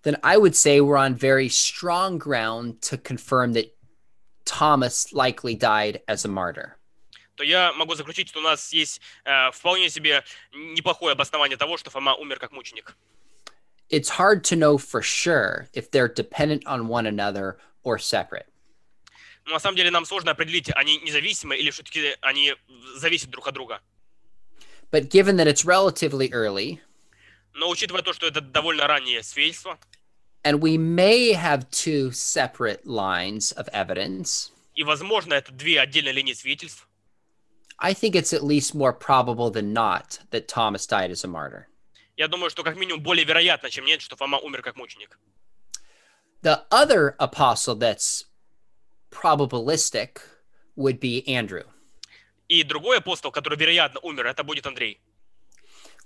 [0.04, 3.74] then I would say we're on very strong ground to confirm that
[4.44, 6.76] Thomas likely died as a martyr.
[7.38, 11.90] то я могу заключить, что у нас есть э, вполне себе неплохое обоснование того, что
[11.90, 12.98] Фома умер как мученик.
[13.90, 18.48] It's hard to know for sure if they're dependent on one another or separate.
[19.46, 22.56] Но на самом деле нам сложно определить, они независимы или все-таки они
[22.98, 23.80] зависят друг от друга.
[24.92, 26.82] But given that it's relatively early,
[27.54, 29.78] Но учитывая то, что это довольно раннее свидетельство,
[30.44, 36.34] and we may have two separate lines of evidence, и, возможно, это две отдельные линии
[36.34, 36.88] свидетельств,
[37.78, 41.68] I think it's at least more probable than not that Thomas died as a martyr.
[42.16, 45.18] Я думаю, что как минимум более вероятно, чем нет, что Фома умер как мученик.
[46.44, 48.26] The other apostle that's
[49.10, 50.22] probabilistic
[50.76, 51.66] would be Andrew.
[52.48, 55.00] И другой апостол, который вероятно умер, это будет Андрей.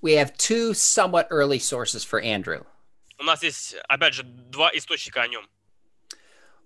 [0.03, 2.65] We have two somewhat early sources for Andrew.
[3.19, 5.47] У нас есть, опять же, два источника о нем.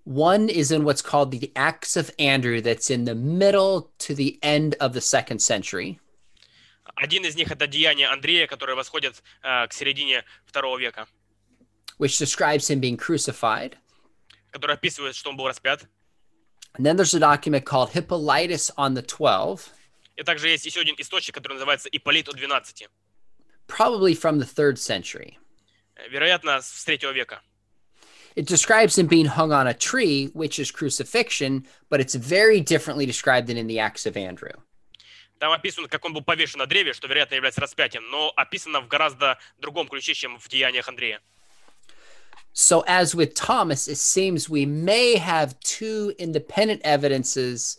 [0.05, 4.37] One is in what's called the Acts of Andrew, that's in the middle to the
[4.43, 5.99] end of the second century.
[6.95, 11.07] Один из них это деяние Андрея, которое восходит э, к середине второго века,
[11.97, 13.73] which describes him being crucified.
[14.51, 15.85] которое описывает, что он был распят.
[16.77, 19.69] And then there's a document called Hippolytus on the Twelve,
[20.15, 22.87] И также есть еще один источник, который называется Ипполит о 12.
[23.69, 25.37] probably from the third century.
[25.95, 27.41] Э, Вероятно, с третьего века.
[28.35, 33.05] It describes him being hung on a tree, which is crucifixion, but it's very differently
[33.05, 34.51] described than in the Acts of Andrew.
[35.39, 38.87] Там описано, как он был повешен на древе, что, вероятно, является распятием, но описано в
[38.87, 41.21] гораздо другом ключе, чем в деяниях Андрея.
[42.53, 47.77] So, as with Thomas, it seems we may have two independent evidences,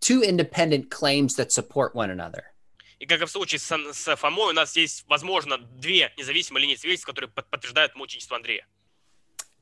[0.00, 2.52] two independent claims that support one another.
[2.99, 6.75] И как и в случае с, с Фомой, у нас есть, возможно, две независимые линии
[6.75, 8.65] свидетельств, которые под- подтверждают мученичество Андрея.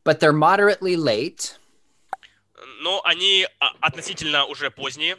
[0.06, 1.58] But they're moderately late,
[2.82, 5.18] Но они а, относительно уже поздние,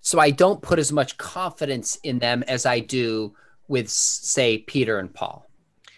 [0.00, 3.34] so I don't put as much confidence in them as I do
[3.68, 5.44] with, say, Peter and Paul.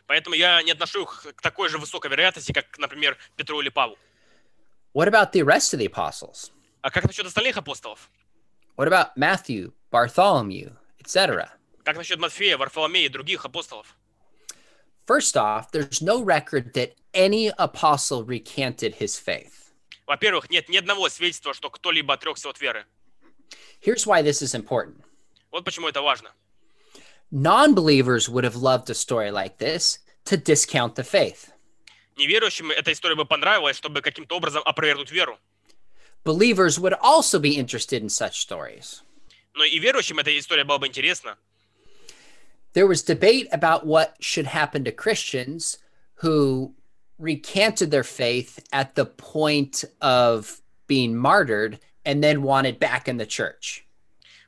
[0.07, 3.97] поэтому я не отношу их к такой же высокой вероятности, как, например, Петру или Павлу.
[4.95, 6.51] What about the rest of the apostles?
[6.83, 8.11] А как насчет остальных апостолов?
[8.77, 11.52] What about Matthew, Bartholomew, etc.?
[11.84, 13.96] Как насчет Матфея, Варфоломея и других апостолов?
[15.06, 19.72] First off, there's no record that any apostle recanted his faith.
[20.06, 22.86] Во-первых, нет ни одного свидетельства, что кто-либо отрекся от веры.
[23.82, 25.04] Here's why this is important.
[25.52, 26.32] Вот почему это важно.
[27.32, 31.52] Non believers would have loved a story like this to discount the faith.
[32.18, 35.38] Неверующим эта история бы понравилась, чтобы каким-то образом опровергнуть веру.
[36.26, 39.02] Believers would also be interested in such stories.
[39.55, 41.39] Но и верующим эта история была бы интересна.
[42.75, 45.79] There was debate about what should happen to Christians
[46.17, 46.75] who
[47.19, 53.27] recanted their faith at the point of being martyred and then wanted back in the
[53.27, 53.85] church.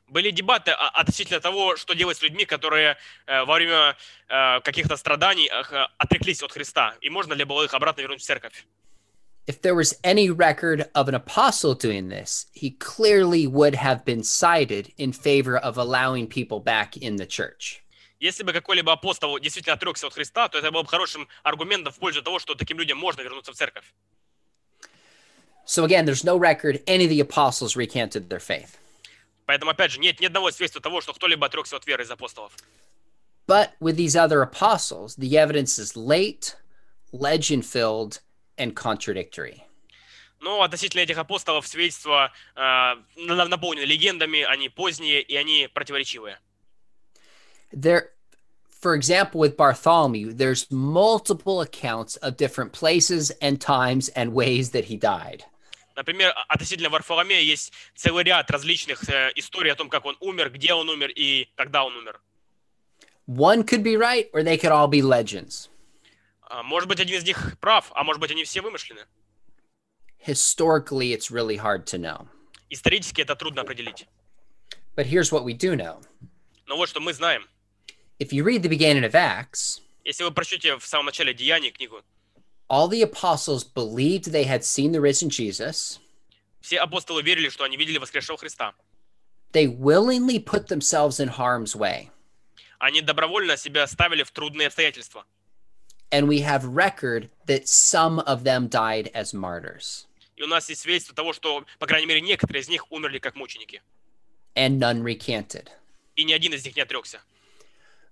[0.09, 3.97] Были дебаты о- относительно того, что делать с людьми, которые э, во время
[4.29, 5.49] э, каких-то страданий
[5.97, 8.65] отреклись от Христа, и можно ли было их обратно вернуть в церковь.
[9.46, 14.22] If there was any record of an apostle doing this, he clearly would have been
[14.22, 17.82] cited in favor of allowing people back in the church.
[18.20, 21.98] Если бы какой-либо апостол действительно отрекся от Христа, то это было бы хорошим аргументом в
[21.98, 23.92] пользу того, что таким людям можно вернуться в церковь.
[25.66, 28.78] So again, there's no record any of the apostles recanted their faith.
[29.46, 32.52] Поэтому, опять же, нет ни одного свидетельства того, что кто-либо отрекся от веры из апостолов.
[33.48, 36.54] But with these other apostles, the evidence is late,
[37.12, 38.20] legend filled,
[38.56, 39.62] and contradictory.
[40.40, 42.60] Но относительно этих апостолов свидетельства э,
[43.16, 46.38] на- наполнены легендами, они поздние и они противоречивые.
[47.72, 48.08] There,
[48.82, 54.86] for example, with Bartholomew, there's multiple accounts of different places and times and ways that
[54.86, 55.44] he died.
[55.94, 60.50] Например, а- относительно Варфоломея есть целый ряд различных э, историй о том, как он умер,
[60.50, 62.20] где он умер и когда он умер.
[63.28, 65.68] One could be right, or they could all be legends.
[66.49, 69.05] А, Может быть, один из них прав, а может быть, они все вымышлены.
[70.25, 72.27] Historically, it's really hard to know.
[72.69, 74.07] Исторически это трудно определить.
[74.95, 76.01] But here's what we do know
[76.65, 77.47] Но вот что мы знаем.
[78.19, 82.01] if you read the beginning of Acts, Если вы прочтете в самом начале Деяний книгу,
[82.69, 85.99] all the apostles believed they had seen the risen Jesus.
[86.61, 88.73] все апостолы верили, что они видели воскресшего Христа.
[89.53, 92.09] They willingly put themselves in harm's way.
[92.79, 95.25] Они добровольно себя ставили в трудные обстоятельства.
[96.10, 100.82] And we have record that some of them died as martyrs, И у нас есть
[100.82, 103.80] свидетельство того, что, по крайней мере, некоторые из них умерли как мученики.
[104.54, 105.68] and none recanted.
[106.16, 107.20] И ни один из них не отрекся.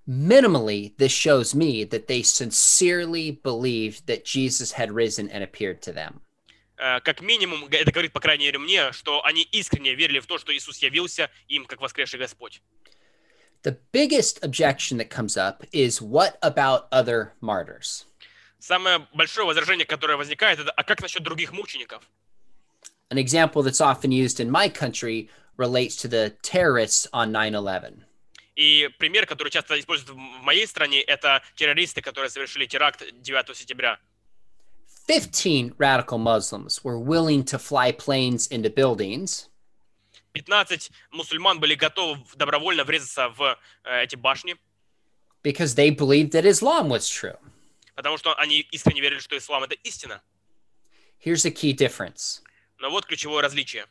[0.08, 5.92] Minimally, this shows me that they sincerely believed that Jesus had risen and appeared to
[5.92, 6.20] them.
[6.78, 10.26] Э, Как минимум, г- это говорит, по крайней мере, мне, что они искренне верили в
[10.26, 12.62] то, что Иисус явился им как воскресший Господь.
[13.64, 18.06] The biggest objection that comes up is what about other martyrs?
[18.58, 22.02] Самое большое возражение, которое возникает, это «а как насчет других мучеников?»
[23.10, 28.04] An example that's often used in my country relates to the terrorists on 9 11.
[28.56, 33.56] И пример, который часто используют в в моей стране, это террористы, которые совершили теракт 9
[33.56, 33.98] сентября.
[35.06, 39.48] 15 radical Muslims were willing to fly planes into buildings
[40.35, 44.57] 15 мусульман были готовы добровольно врезаться в э, эти башни,
[45.43, 47.37] because they believed that Islam was true.
[47.95, 50.21] потому что они искренне верили, что ислам это истина.
[51.23, 52.41] Here's a key difference
[52.79, 53.85] Но вот ключевое различие.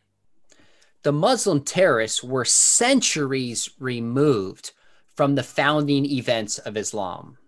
[1.02, 4.72] the Muslim terrorists were centuries removed
[5.16, 7.38] from the founding events of Islam.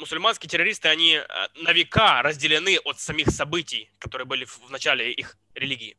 [0.00, 1.24] Мусульманские террористы, они э,
[1.56, 5.96] на века разделены от самих событий, которые были в в начале их религии.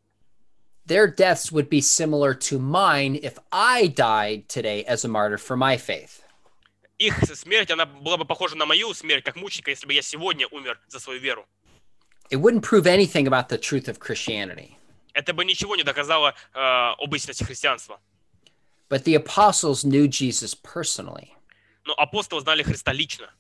[0.87, 5.57] Their deaths would be similar to mine if I died today as a martyr for
[5.57, 6.23] my faith.
[6.99, 10.47] Их смерть, она была бы похожа на мою смерть, как мученика, если бы я сегодня
[10.49, 11.47] умер за свою веру.
[12.31, 14.77] It wouldn't prove anything about the truth of Christianity.
[15.15, 18.01] Это бы ничего не доказало э, об истинности христианства.
[18.89, 21.31] But the apostles knew Jesus personally.
[21.85, 23.31] Но апостолы знали Христа лично.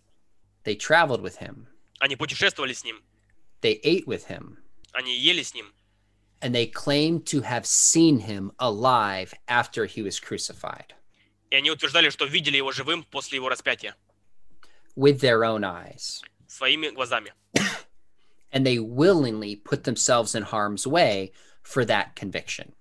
[0.64, 1.66] They traveled with him,
[1.98, 3.00] Они путешествовали с ним,
[3.62, 4.58] they ate with him,
[4.92, 5.72] они ели с ним.
[6.40, 10.94] and they claimed to have seen him alive after he was crucified
[11.50, 13.94] И они утверждали, что видели его живым после его распятия,
[14.96, 16.22] with their own eyes.
[16.48, 17.32] своими глазами.
[18.52, 22.74] And they willingly put themselves in harm's way for that conviction.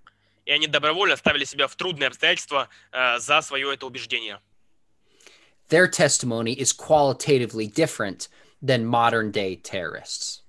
[0.45, 4.39] И они добровольно ставили себя в трудные обстоятельства э, за свое это убеждение.
[5.69, 8.27] Their testimony is qualitatively different
[8.61, 10.41] than modern day terrorists.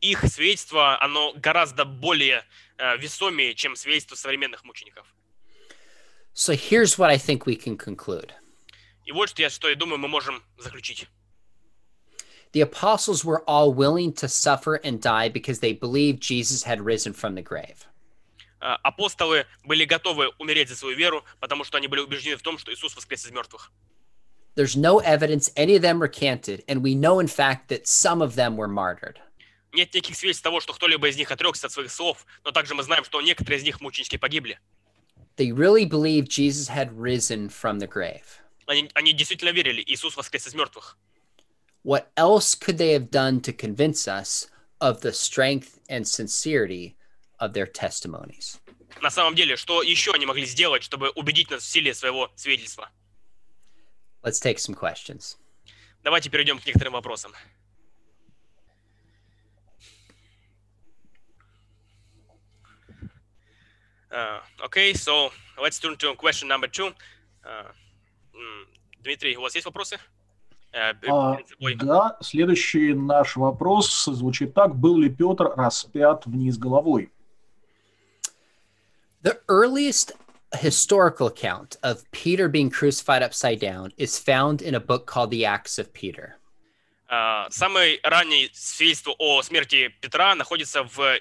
[0.00, 2.44] Их свидетельство, оно гораздо более
[2.78, 5.06] э, весомее, чем свидетельство современных мучеников.
[6.34, 8.32] So here's what I think we can conclude
[9.06, 11.08] И вот что я, что я думаю, мы можем заключить.
[12.52, 17.12] the apostles were all willing to suffer and die because they believed Jesus had risen
[17.12, 17.86] from the grave.
[18.60, 22.58] Э, апостолы были готовы умереть за свою веру, потому что они были убеждены в том,
[22.58, 23.70] что Иисус воскрес из мертвых.
[24.54, 28.36] There's no evidence any of them recanted, and we know, in fact, that some of
[28.36, 29.20] them were martyred.
[29.73, 32.83] Нет никаких свидетельств того, что кто-либо из них отрекся от своих слов, но также мы
[32.83, 34.59] знаем, что некоторые из них мученически погибли.
[35.37, 38.23] They really believed Jesus had risen from the grave.
[38.67, 40.97] Они, они действительно верили, Иисус воскрес из мертвых.
[41.83, 44.49] What else could they have done to convince us
[44.79, 46.95] of the strength and sincerity
[47.39, 48.59] of their testimonies?
[49.01, 52.89] На самом деле, что еще они могли сделать, чтобы убедить нас в силе своего свидетельства?
[54.21, 55.37] Let's take some questions.
[56.03, 57.33] Давайте перейдем к некоторым вопросам.
[64.10, 66.92] Uh, okay, so let's turn to question number two.
[67.44, 67.70] Uh,
[68.34, 68.66] м,
[69.02, 69.98] Дмитрий, у вас есть вопросы?
[70.72, 71.74] Э, п- А, перед собой.
[71.76, 74.74] да, следующий наш вопрос звучит так.
[74.76, 77.10] Был ли Петр распят вниз головой?
[79.22, 80.12] The earliest
[80.54, 85.44] historical account of Peter being crucified upside down is found in a book called The
[85.44, 86.36] Acts of Peter.
[87.13, 91.19] А, Самое раннее свидетельство о смерти Петра находится в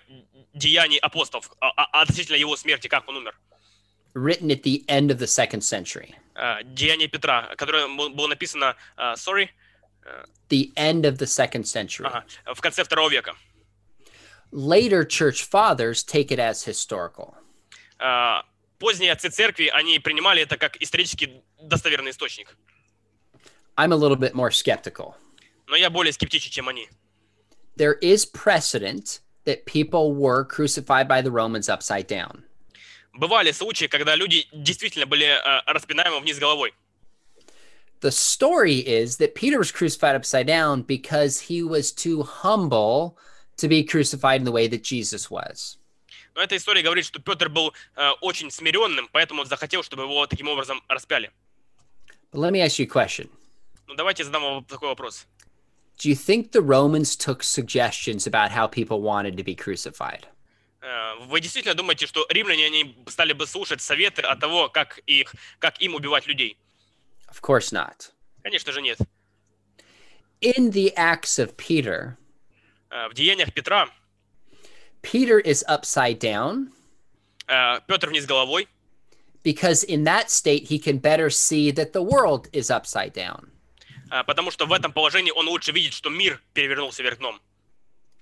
[0.54, 3.36] Деянии апостолов, а- а- относительно его смерти, как он умер.
[4.14, 6.14] written at the end of the second century.
[6.34, 9.48] А, Деяние Петра, которое было написано, а, sorry,
[10.48, 12.06] The end of the second century.
[12.06, 12.24] ага,
[12.54, 13.34] в конце второго века.
[14.52, 17.34] Later church fathers take it as historical.
[17.98, 18.44] А,
[18.78, 22.56] Поздние отцы церкви, они принимали это как исторически достоверный источник.
[23.76, 25.14] I'm a little bit more skeptical.
[25.69, 26.89] Но я более скептичен, чем они.
[27.77, 32.43] There is precedent that people were crucified by the Romans upside down.
[33.13, 36.73] Бывали случаи, когда люди действительно были а, распинаемы вниз головой.
[38.01, 43.17] The story is that Peter was crucified upside down because he was too humble
[43.57, 45.77] to be crucified in the way that Jesus was.
[46.35, 50.27] Но эта история говорит, что Петр был а, очень смиренным, поэтому он захотел, чтобы его
[50.27, 51.31] таким образом распяли.
[52.31, 53.29] But let me ask you a question.
[53.87, 55.25] Ну, давайте задам вам такой вопрос.
[55.99, 60.25] Do you think the Romans took suggestions about how people wanted to be crucified?
[60.81, 65.33] Э, Вы действительно думаете, что римляне они стали бы слушать советы от того, как их,
[65.59, 66.57] как им убивать людей?
[67.29, 68.11] Of course not.
[68.43, 68.99] Конечно же нет.
[70.41, 72.17] In the Acts of Peter,
[72.91, 73.89] Э, В деяниях Петра
[75.01, 76.71] Peter is upside down
[77.47, 78.67] э, Петр вниз головой,
[79.43, 83.51] because in that state he can better see that the world is upside down.
[84.11, 87.39] э, потому что в этом положении он лучше видит, что мир перевернулся вверх дном.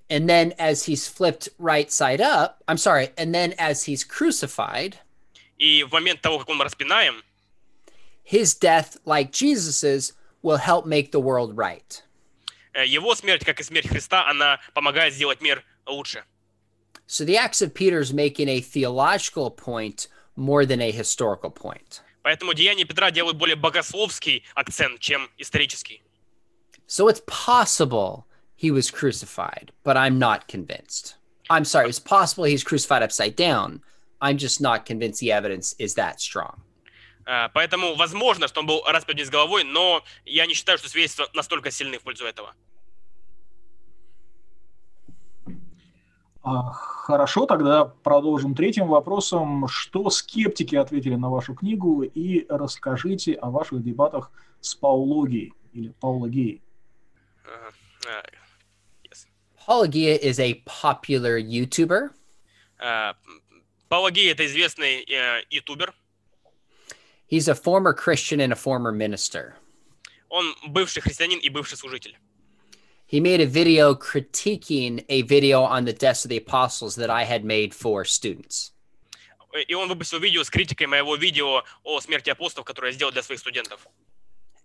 [0.10, 4.96] And then as he's flipped right side up, I'm sorry, and then as he's crucified,
[5.58, 7.24] И в момент того, как он распинаем,
[8.24, 12.04] his death, like Jesus's, will help make the world right.
[12.74, 16.24] э, его смерть, как и смерть Христа, она помогает сделать мир лучше.
[17.08, 22.02] So the Acts of Peter is making a theological point more than a historical point.
[22.29, 26.03] Поэтому деяния Петра делают более богословский акцент, чем исторический.
[26.87, 31.17] So it's possible he was crucified, but I'm not convinced.
[31.49, 33.81] I'm sorry, it's possible he's crucified upside down,
[34.21, 36.61] I'm just not convinced the evidence is that strong.
[37.25, 41.31] Э, Поэтому возможно, что он был распят вниз головой, но я не считаю, что свидетельства
[41.33, 42.55] настолько сильны в пользу этого.
[46.73, 49.67] Хорошо, тогда продолжим третьим вопросом.
[49.69, 54.31] Что скептики ответили на вашу книгу и расскажите о ваших дебатах
[54.61, 56.63] с паулогией или паулогией.
[57.45, 57.73] Ага.
[58.07, 58.23] Э,
[59.05, 59.27] yes.
[59.67, 62.11] Apologia is a popular YouTuber.
[62.79, 63.15] Э,
[63.89, 65.95] Паула Гей– это известный э, ютубер.
[67.31, 69.55] He's a former Christian and a former minister.
[70.29, 72.19] Он бывший христианин и бывший служитель.
[73.08, 77.26] He made a video critiquing a video on the deaths of the apostles that I
[77.26, 78.72] had made for students.
[79.54, 83.12] Э, И он выпустил видео с критикой моего видео о смерти апостолов, которое я сделал
[83.12, 83.88] для своих студентов.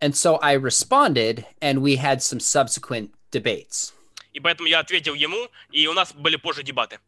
[0.01, 3.93] And so I responded, and we had some subsequent debates.
[4.33, 6.99] И поэтому я ответил ему, и у нас были позже дебаты.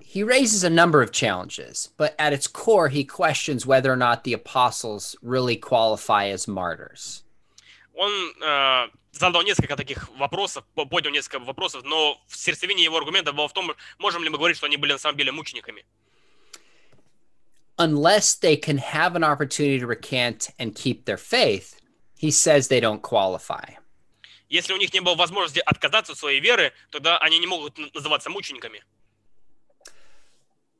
[0.00, 4.24] He raises a number of challenges, but at its core, he questions whether or not
[4.24, 7.22] the apostles really qualify as martyrs.
[7.97, 13.33] Он э, задал несколько таких вопросов, по- поднял несколько вопросов, но в сердцевине его аргумента
[13.33, 15.83] было в том, можем ли мы говорить, что они были на самом деле мучениками.
[17.79, 21.79] Unless they can have an opportunity to recant and keep their faith,
[22.17, 23.77] he says they don't qualify.
[24.49, 28.29] Если у них не было возможности отказаться от своей веры, тогда они не могут называться
[28.29, 28.83] мучениками.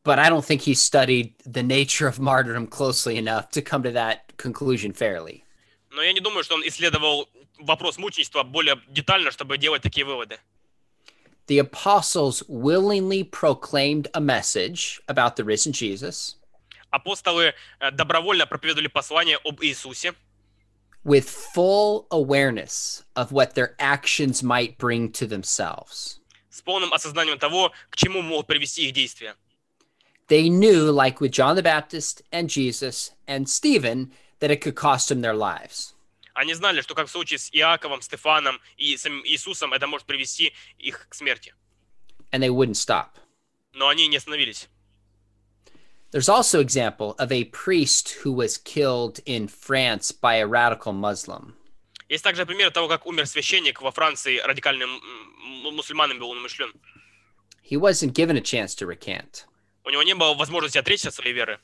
[0.04, 3.92] But I don't think he studied the nature of martyrdom closely enough to come to
[3.92, 5.44] that conclusion fairly.
[5.97, 7.29] Но я не думаю, что он исследовал
[7.59, 10.39] вопрос мученичества более детально, чтобы делать такие выводы.
[11.49, 16.37] The apostles willingly proclaimed a message about the risen Jesus
[16.91, 20.15] Апостолы э, добровольно проповедовали послание об Иисусе
[21.05, 26.21] with full awareness of what their actions might bring to themselves.
[26.53, 29.35] с полным осознанием того, к чему могут привести их действия.
[30.29, 35.09] They knew, like with John the Baptist and Jesus and Stephen, that it could cost
[35.09, 35.95] them their lives.
[36.35, 40.53] Они знали, что как в случае с Иаковом, Стефаном и самим Иисусом, это может привести
[40.79, 41.55] их к смерти.
[42.31, 43.19] And they wouldn't stop.
[43.75, 44.69] Но они не остановились.
[46.13, 51.55] There's also example of a priest who was killed in France by a radical Muslim.
[52.09, 56.73] Есть также пример того, как умер священник во Франции, радикальным м, мусульманам был он умышлен.
[57.63, 59.47] He wasn't given a chance to recant.
[59.85, 61.59] У него не было возможности отречься от своей веры.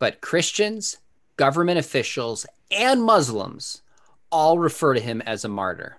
[0.00, 0.98] But Christians,
[1.37, 3.81] government officials, and Muslims
[4.31, 5.97] all refer to him as a martyr.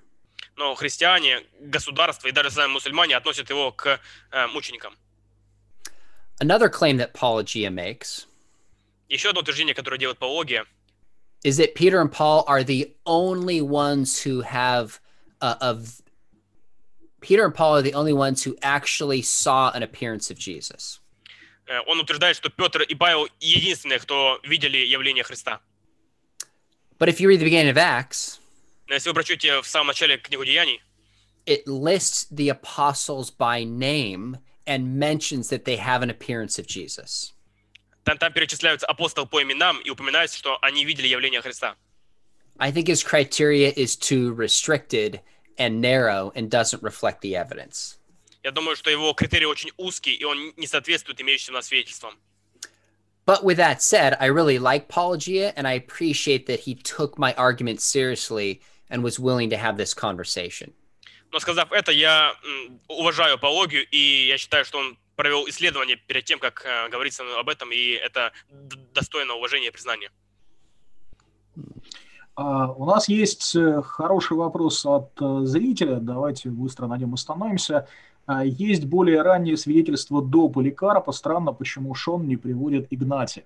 [0.56, 4.00] Но христиане, государство и даже сами мусульмане относят его к
[4.32, 4.96] э, мученикам.
[6.40, 8.26] Another claim that Paulogia makes
[9.08, 10.66] Еще одно утверждение, которое делает Пология,
[11.44, 15.00] is that Peter and Paul are the only ones who have
[15.40, 16.02] uh, of
[17.20, 21.00] Peter and Paul are the only ones who actually saw an appearance of Jesus
[21.67, 25.61] э, он утверждает, что Петр и Павел единственные, кто видели явление Христа.
[26.99, 28.39] But if you read the beginning of Acts,
[28.87, 30.81] Но если вы прочтете в самом начале книгу Деяний,
[31.45, 37.33] it lists the apostles by name and mentions that they have an appearance of Jesus.
[38.03, 41.75] там, там перечисляются апостолы по именам и упоминается, что они видели явление Христа.
[42.59, 45.21] I think his criteria is too restricted
[45.57, 47.96] and narrow and doesn't reflect the evidence.
[48.42, 52.14] Я думаю, что его критерий очень узкий, и он не соответствует имеющимся свидетельствам.
[53.26, 57.34] But with that said, I really like Paulogia and I appreciate that he took my
[57.34, 60.72] argument seriously and was willing to have this conversation.
[61.30, 62.34] Но сказав это, я
[62.88, 67.48] уважаю апологию, и я считаю, что он провел исследование перед тем, как э, мной об
[67.50, 68.32] этом, и это
[68.94, 70.10] достойно уважения и признания.
[72.34, 75.96] А, У нас есть э, хороший вопрос от э, зрителя.
[75.96, 77.88] Давайте быстро на нем остановимся.
[78.27, 81.11] А, Есть более ранние свидетельства до Поликарпа.
[81.11, 83.43] Странно, почему Шон не приводит Игнатия.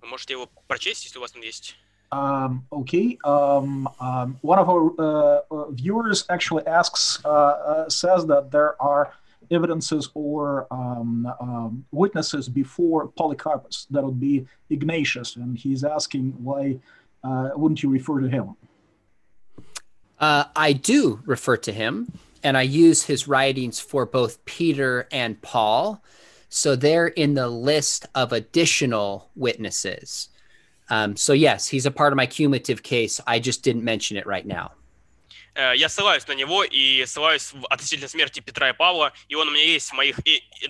[0.00, 1.76] Вы можете его прочесть, если у вас там есть.
[2.10, 3.18] Um, okay.
[3.22, 8.80] Um, um, one of our uh, uh, viewers actually asks, uh, uh, says that there
[8.80, 9.12] are
[9.50, 13.86] evidences or um, um, witnesses before Polycarpus.
[13.90, 16.78] That would be Ignatius, and he's asking why
[17.22, 18.54] uh, wouldn't you refer to him?
[20.18, 22.10] Uh, I do refer to him
[22.42, 26.02] and I use his writings for both Peter and Paul.
[26.50, 30.30] So they're in the list of additional witnesses.
[30.88, 33.20] Um, so, yes, he's a part of my cumulative case.
[33.26, 34.72] I just didn't mention it right now.
[35.54, 39.48] Э, Я ссылаюсь на него и ссылаюсь в относительно смерти Петра и Павла, и он
[39.48, 40.68] у меня есть в моих и- и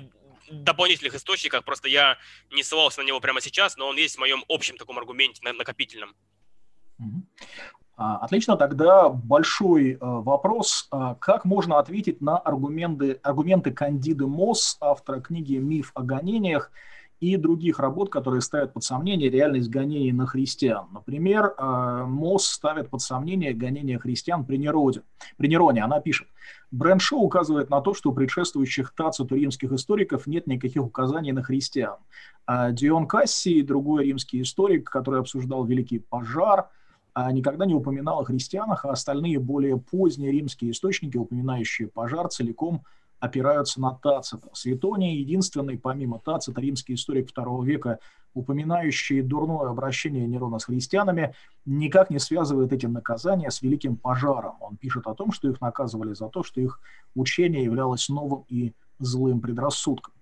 [0.51, 2.17] дополнительных источниках, просто я
[2.51, 5.53] не ссылался на него прямо сейчас, но он есть в моем общем таком аргументе, на-
[5.53, 6.17] накопительном.
[7.96, 10.88] А, Отлично, тогда большой э, вопрос.
[10.92, 16.72] А, Как можно ответить на аргументы, аргументы Кандиды Мосс, автора книги «Миф о гонениях»,
[17.24, 20.88] и других работ, которые ставят под сомнение реальность гонений на христиан.
[20.92, 25.04] Например, э, Мосс ставит под сомнение гонения христиан при Нероде.
[25.38, 26.28] При Нероне она пишет,
[26.72, 31.96] Брэншоу указывает на то, что у предшествующих Тациту римских историков нет никаких указаний на христиан.
[32.46, 36.70] А Дион Кассий, другой римский историк, который обсуждал Великий пожар, а
[37.32, 42.84] никогда не упоминал о христианах, а остальные более поздние римские источники, упоминающие пожар, целиком
[43.20, 44.50] опираются на Тацита.
[44.52, 48.00] Светоний единственный, помимо Тацита, римский историк II века,
[48.34, 51.34] упоминающий дурное обращение Нерона с христианами,
[51.66, 54.58] никак не связывает эти наказания с великим пожаром.
[54.60, 56.82] Он пишет о том, что их наказывали за то, что их
[57.16, 60.14] учение являлось новым и злым предрассудком.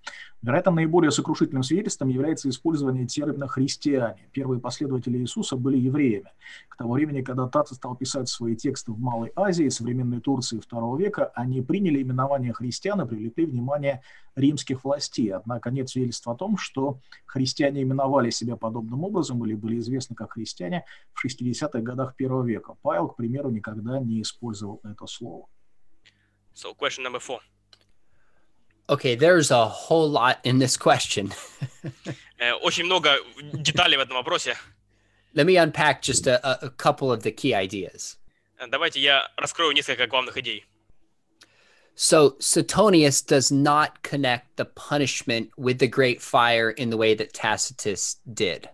[0.42, 4.28] Вероятно, наиболее сокрушительным свидетельством является использование термина «христиане».
[4.32, 6.32] Первые последователи Иисуса были евреями.
[6.68, 10.98] К тому времени, когда Тацит стал писать свои тексты в Малой Азии, современной Турции II
[10.98, 14.02] века, они приняли именование христиан и привлекли внимание
[14.36, 15.32] римских властей.
[15.32, 20.34] Однако нет свидетельств о том, что христиане именовали себя подобным образом или были известны как
[20.34, 22.76] христиане в 60-х годах первого века.
[22.82, 25.46] Павел, к примеру, никогда не использовал это слово.
[26.56, 27.40] So question number four.
[28.91, 31.33] Okay, there's a whole lot in this question.
[32.39, 33.17] Э, Очень много
[33.53, 34.57] деталей в этом вопросе.
[35.35, 38.17] Let me unpack just a, a- a couple of the key ideas.
[38.59, 40.65] Э, Давайте я раскрою несколько главных идей.
[41.99, 47.33] So, Suetonius does not connect the punishment with the great fire in the way that
[47.33, 48.69] Tacitus did.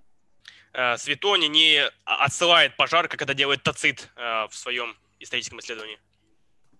[0.74, 5.98] Э, Светоний не отсылает пожар, как это делает Тацит э, в своем историческом исследовании.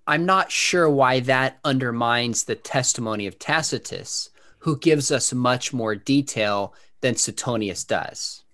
[0.07, 5.95] I'm not sure why that undermines the testimony of Tacitus, who gives us much more
[5.95, 8.45] detail than Suetonius does.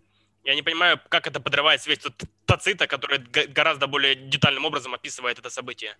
[0.45, 4.95] Я не понимаю, как это подрывает свидетельство Т- Тацита, который г- гораздо более детальным образом
[4.95, 5.95] описывает это событие.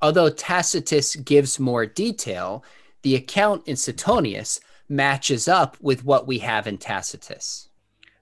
[0.00, 2.62] Although Tacitus gives more detail,
[3.02, 7.68] the account in Suetonius matches up with what we have in Tacitus.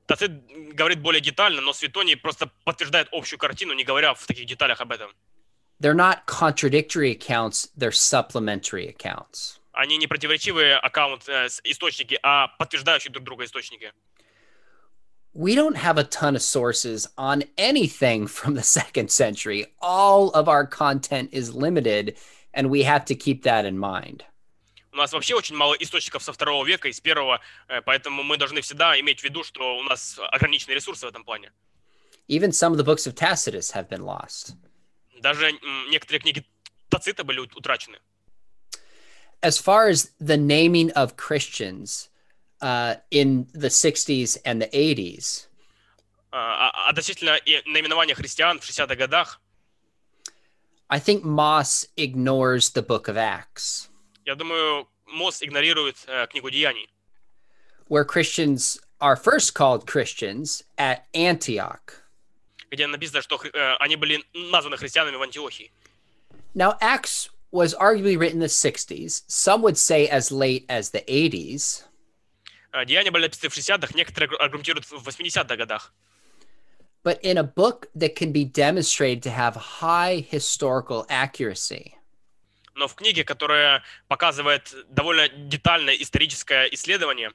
[0.06, 0.30] Тацит
[0.74, 4.92] говорит более детально, но Светоний просто подтверждает общую картину, не говоря в таких деталях об
[4.92, 5.12] этом.
[5.80, 9.60] They're not contradictory accounts, they're supplementary accounts.
[9.72, 13.92] Они не противоречивые аккаунт, э, с- источники, а подтверждающие друг друга источники.
[15.34, 19.66] We don't have a ton of sources on anything from the second century.
[19.82, 22.16] All of our content is limited,
[22.54, 24.24] and we have to keep that in mind.
[24.92, 28.38] У нас вообще очень мало источников со второго века и с первого, э, поэтому мы
[28.38, 31.52] должны всегда иметь в виду, что у нас ограниченные ресурсы в этом плане.
[32.28, 34.54] Even some of the books of Tacitus have been lost.
[35.20, 36.44] Даже м, некоторые книги
[36.88, 37.98] Тацита были ут- утрачены.
[39.42, 42.08] As far as the naming of Christians
[42.62, 45.48] uh, in the 60s and the 80s,
[46.32, 49.40] А, а- относительно и наименования христиан в 60-х годах,
[50.88, 53.88] I think Moss ignores the book of Acts,
[54.24, 56.88] я думаю, МОЗ игнорирует э, книгу Деяний,
[57.88, 61.99] where Christians are first called Christians at Antioch.
[62.70, 65.70] где написано, что хри- э, они были названы христианами в Антиохии.
[66.54, 69.24] Now, Acts was arguably written in the 60s.
[69.28, 71.84] Some would say as late as the 80s.
[72.72, 75.92] Э, Деяния были написаны в 60-х, некоторые аргу- аргументируют в 80-х годах.
[77.04, 81.92] But in a book that can be demonstrated to have high historical accuracy,
[82.74, 87.32] Но в книге, которая показывает довольно детальное историческое исследование,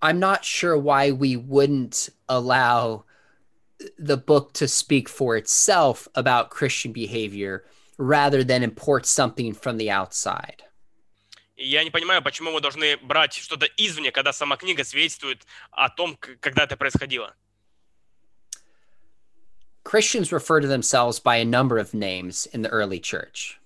[0.00, 3.04] I'm not sure why we wouldn't allow
[3.98, 7.64] the book to speak for itself about Christian behavior
[7.98, 10.62] rather than import something from the outside.
[11.56, 15.88] И я не понимаю, почему мы должны брать что-то извне, когда сама книга свидетельствует о
[15.90, 17.34] том, к- когда это происходило.
[19.84, 23.58] Christians refer to themselves by a number of names in the early church.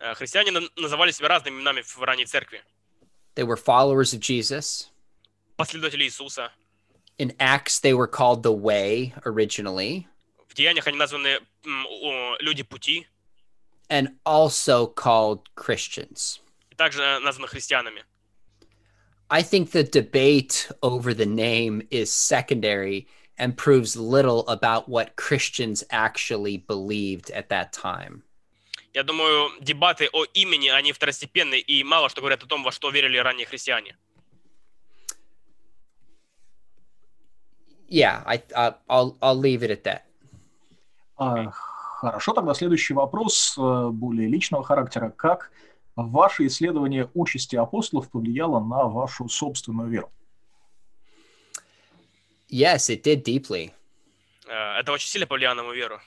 [0.00, 2.62] Э, Христиане на- называли себя разными именами в ранней церкви.
[3.36, 4.88] They were followers of Jesus.
[5.56, 6.50] Последователи Иисуса.
[7.18, 10.06] In Acts, they were called the Way originally,
[10.48, 13.06] В Деяниях они названы м, о, люди пути,
[13.88, 16.40] and also called Christians.
[16.70, 18.04] и также названы христианами.
[19.30, 23.06] I think the debate over the name is secondary
[23.38, 28.22] and proves little about what Christians actually believed at that time.
[28.92, 32.90] Я думаю, дебаты о имени, они второстепенны и мало что говорят о том, во что
[32.90, 33.96] верили ранние христиане.
[37.88, 40.02] Yeah, I uh, I'll I'll leave it at that.
[41.16, 45.10] А, Хорошо, тогда следующий вопрос э, более личного характера.
[45.10, 45.50] Как
[45.94, 50.10] ваше исследование участи апостолов повлияло на вашу собственную веру?
[52.48, 53.72] Yes, it did deeply.
[54.48, 56.00] Э, Это очень сильно повлияло на мою веру.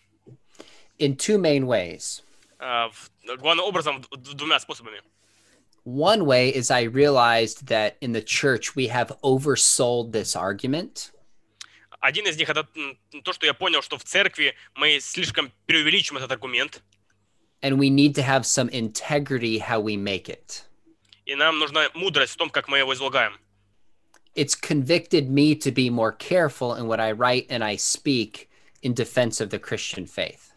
[0.99, 2.22] in two main ways.
[2.60, 5.01] Э, в- Главным образом, д- д- двумя способами.
[5.86, 11.12] One way is I realized that in the church we have oversold this argument.
[12.01, 12.66] Один из них это
[13.24, 16.82] то, что я понял, что в церкви мы слишком преувеличим этот аргумент,
[17.62, 20.64] and we need to have some integrity how we make it.
[21.26, 23.38] и нам нужна мудрость в том, как мы его излагаем.
[24.34, 28.48] It's convicted me to be more careful in what I write and I speak
[28.82, 30.53] in defense of the Christian faith.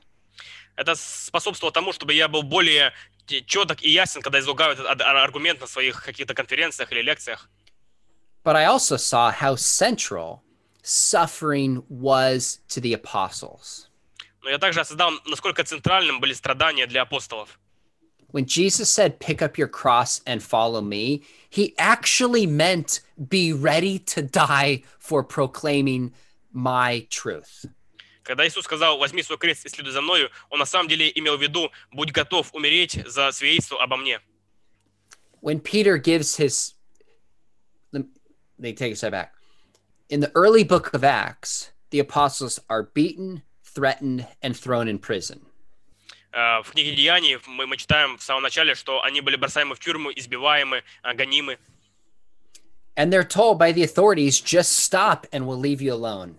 [0.75, 2.93] Это способствовало тому, чтобы я был более
[3.27, 7.49] четок и ясен, когда излагаю этот аргумент на своих каких-то конференциях или лекциях.
[8.43, 10.41] But I also saw how central
[10.82, 13.88] suffering was to the apostles.
[14.42, 17.58] Но я также осознал, насколько центральным были страдания для апостолов.
[18.30, 23.98] When Jesus said, Pick up your cross and follow me, he actually meant be ready
[24.00, 26.12] to die for proclaiming
[26.52, 27.66] my truth.
[28.22, 31.38] Когда Иисус сказал, возьми свой крест и следуй за мною, он на самом деле имел
[31.38, 34.20] в виду, будь готов умереть за свидетельство обо мне.
[35.40, 36.74] when Peter gives his,
[37.92, 38.04] let
[38.58, 39.32] me take a step back.
[40.08, 45.40] In the early book of Acts, the apostles are beaten, threatened, and thrown in prison.
[46.32, 49.78] Э, В книге Деяний мы, мы читаем в самом начале, что они были бросаемы в
[49.80, 51.58] тюрьму, избиваемы, э, гонимы.
[52.96, 56.36] And they're told by the authorities, just stop and we'll leave you alone.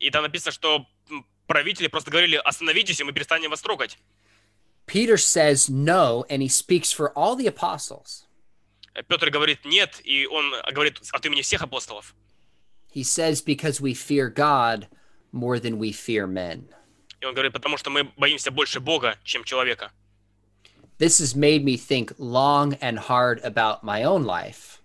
[0.00, 3.98] И там написано, что м, правители просто говорили, остановитесь, и мы перестанем вас трогать.
[4.86, 8.24] Peter says no, and he speaks for all the apostles.
[8.94, 12.14] Э, Петр говорит нет, и он говорит от имени всех апостолов.
[12.96, 14.86] He says, because we fear God
[15.32, 16.68] more than we fear men.
[17.20, 19.90] И он говорит, потому что мы боимся больше Бога, чем человека.
[20.98, 24.80] This has made me think long and hard about my own life.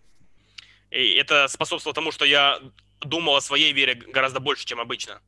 [0.92, 2.60] И это способствовало тому, что я
[3.02, 5.20] думал о своей вере гораздо больше, чем обычно.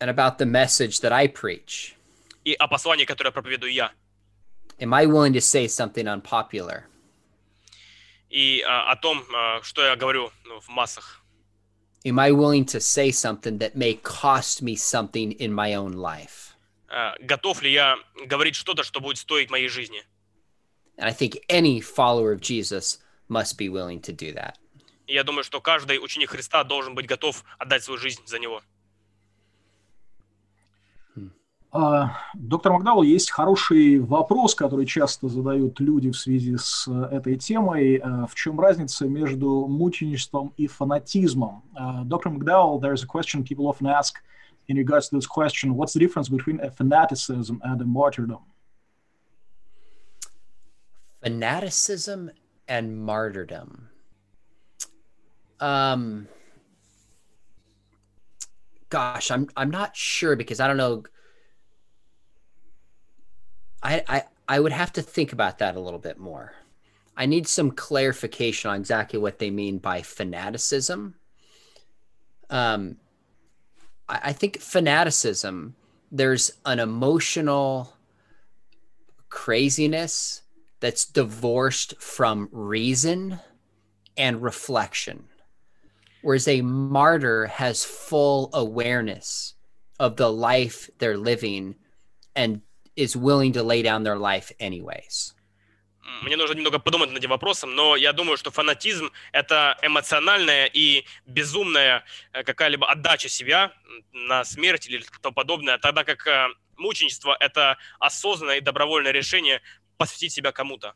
[0.00, 1.94] and about the message that I preach.
[2.44, 3.92] И о послании, которое проповедую я.
[4.80, 6.84] Am I willing to say something unpopular?
[8.30, 11.21] И а, о том, а, что я говорю ну, в массах.
[12.04, 16.54] Am I willing to say something that may cost me something in my own life?
[16.88, 20.02] А, готов ли я говорить что-то, что будет стоить моей жизни?
[20.96, 22.98] And I think any follower of Jesus
[23.28, 24.56] must be willing to do that.
[25.06, 28.62] И я думаю, что каждый ученик Христа должен быть готов отдать свою жизнь за него.
[31.72, 37.96] Доктор Макдауэлл, есть хороший вопрос, который часто задают люди в связи с э, этой темой.
[37.98, 41.62] Э, В чем разница между мученичеством и фанатизмом?
[41.76, 42.30] Uh, Dr.
[42.30, 44.14] McDowell, there's a question people often ask
[44.68, 45.74] in regards to this question.
[45.76, 48.44] What's the difference between a fanaticism and a martyrdom?
[51.22, 52.30] Fanaticism
[52.66, 53.88] and martyrdom.
[55.60, 56.28] Um
[58.88, 61.02] gosh, I'm I'm not sure because I don't know
[63.83, 66.53] I I I would have to think about that a little bit more.
[67.15, 71.15] I need some clarification on exactly what they mean by fanaticism.
[72.49, 72.97] Um
[74.09, 75.75] I, I think fanaticism,
[76.11, 77.93] there's an emotional
[79.29, 80.41] craziness
[80.79, 83.39] that's divorced from reason
[84.17, 85.25] and reflection.
[86.21, 89.55] Whereas a martyr has full awareness
[89.99, 91.75] of the life they're living
[92.35, 92.61] and
[92.95, 95.33] is willing to lay down their life anyways.
[96.21, 101.05] Мне нужно немного подумать над этим вопросом, но я думаю, что фанатизм– это эмоциональная и
[101.25, 103.73] безумная э, какая-либо отдача себя
[104.11, 109.61] на смерть или тому подобное, тогда как э, мученичество– это осознанное и добровольное решение
[109.97, 110.93] посвятить себя кому-то.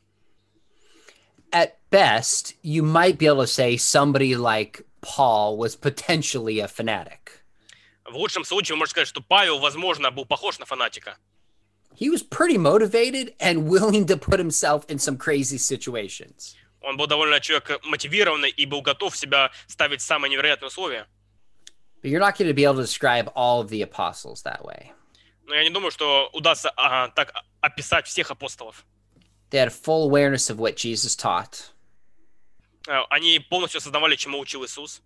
[1.52, 7.44] At best, you might be able to say somebody like Paul was potentially a fanatic.
[8.04, 11.18] В лучшем случае можете сказать, что Павел, возможно, был похож на фанатика.
[11.97, 16.57] He was pretty motivated and willing to put himself in some crazy situations.
[16.81, 21.07] Он был довольно человек мотивированный и был готов себя ставить в самые невероятные условия.
[22.03, 24.91] But you're not going to be able to describe all of the apostles that way.
[25.47, 28.85] Но я не думаю, что удастся а, так описать всех апостолов.
[29.51, 31.71] They had full awareness of what Jesus taught,
[32.89, 35.03] Э, Они полностью осознавали, чему учил Иисус.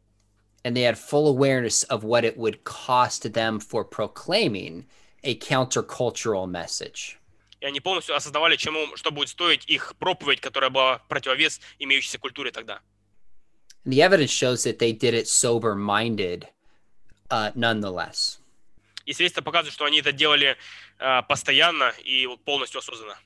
[0.64, 4.86] and they had full awareness of what it would cost them for proclaiming
[5.22, 7.16] a countercultural message.
[7.60, 12.50] И они полностью осознавали, чему, что будет стоить их проповедь, которая была противовес имеющейся культуре
[12.50, 12.80] тогда.
[13.84, 16.48] And the evidence shows that they did it sober minded
[17.30, 18.38] uh, nonetheless.
[19.06, 20.56] И свидетельство показывает, что они это делали
[20.98, 23.16] э, постоянно и вот полностью осознанно.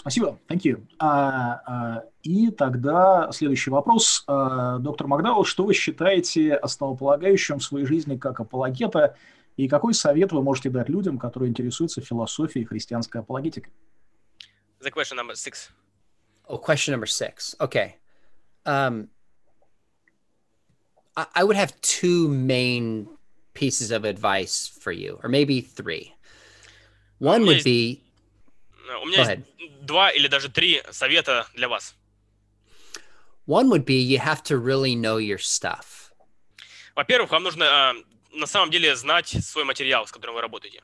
[0.00, 0.86] Спасибо, thank you.
[0.98, 4.24] А, а, и тогда следующий вопрос.
[4.26, 9.14] А, доктор Макдауэлл, что вы считаете основополагающим в своей жизни как апологета,
[9.58, 13.74] и какой совет вы можете дать людям, которые интересуются философией христианской апологетикой?
[14.80, 15.68] The question number six.
[16.48, 17.54] Oh, question number six.
[17.60, 17.96] Okay.
[18.64, 19.08] Um,
[21.14, 23.06] I, I would have two main
[23.52, 26.14] pieces of advice for you, or maybe three.
[27.18, 28.00] One would be
[28.98, 31.94] У меня Go есть два или даже три совета для вас.
[33.46, 36.12] one would be you have to really know your stuff.
[36.94, 37.94] Во-первых, вам нужно а,
[38.32, 40.82] на самом деле знать свой материал, с которым вы работаете.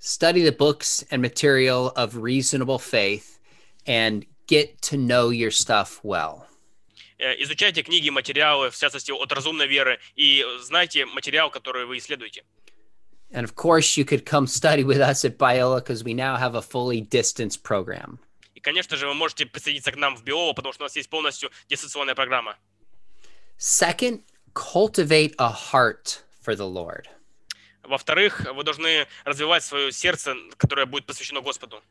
[0.00, 3.38] Study the books and material of reasonable faith
[3.86, 6.46] and get to know your stuff well.
[7.18, 12.42] Э, Изучайте книги, материалы, в частности, от разумной веры, и знайте материал, который вы исследуете.
[13.31, 16.55] And of course, you could come study with us at Biola because we now have
[16.55, 18.19] a fully distance program.
[18.55, 21.09] И, конечно же, вы можете присоединиться к нам в Биово, потому что у нас есть
[21.09, 22.55] полностью дистанционная программа.
[23.59, 27.07] Second, cultivate a heart for the Lord.
[27.83, 31.81] Во-вторых, вы должны развивать свое сердце, которое будет посвящено Господу.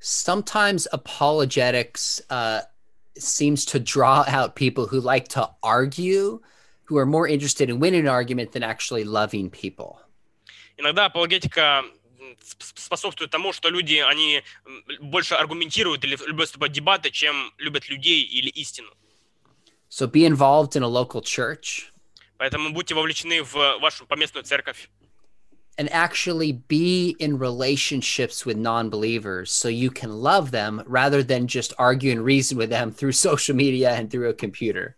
[0.00, 2.60] Sometimes apologetics uh,
[3.16, 6.40] seems to draw out people who like to argue,
[6.84, 10.00] who are more interested in winning an argument than actually loving people.
[10.79, 11.83] Иногда апологетика
[12.39, 14.43] способствует тому, что люди, они
[15.01, 18.89] больше аргументируют или любят вступать в дебаты, чем любят людей или истину.
[19.89, 21.91] So be involved in a local church
[22.37, 24.89] Поэтому будьте вовлечены в вашу поместную церковь.
[25.77, 31.47] and actually be in relationships with non believers so you can love them rather than
[31.47, 34.95] just argue and reason with them through social media and through a computer.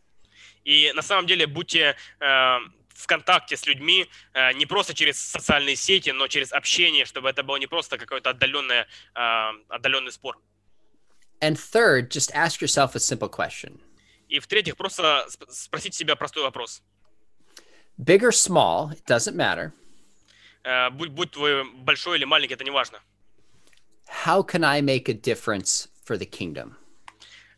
[0.64, 2.58] И на самом деле будьте э,
[3.02, 7.44] в контакте с людьми э, не просто через социальные сети, но через общение, чтобы это
[7.44, 8.86] было не просто какой-то отдаленный,
[9.16, 10.40] э, отдаленный спор.
[11.42, 13.80] And third, just ask yourself a simple question
[14.30, 16.82] И в-третьих, просто сп- спросите себя простой вопрос.
[17.98, 19.72] big or small, it doesn't matter.
[20.64, 23.00] Э, будь, будь твой большой или маленький, это не важно.
[24.26, 26.76] How can I make a difference for the kingdom?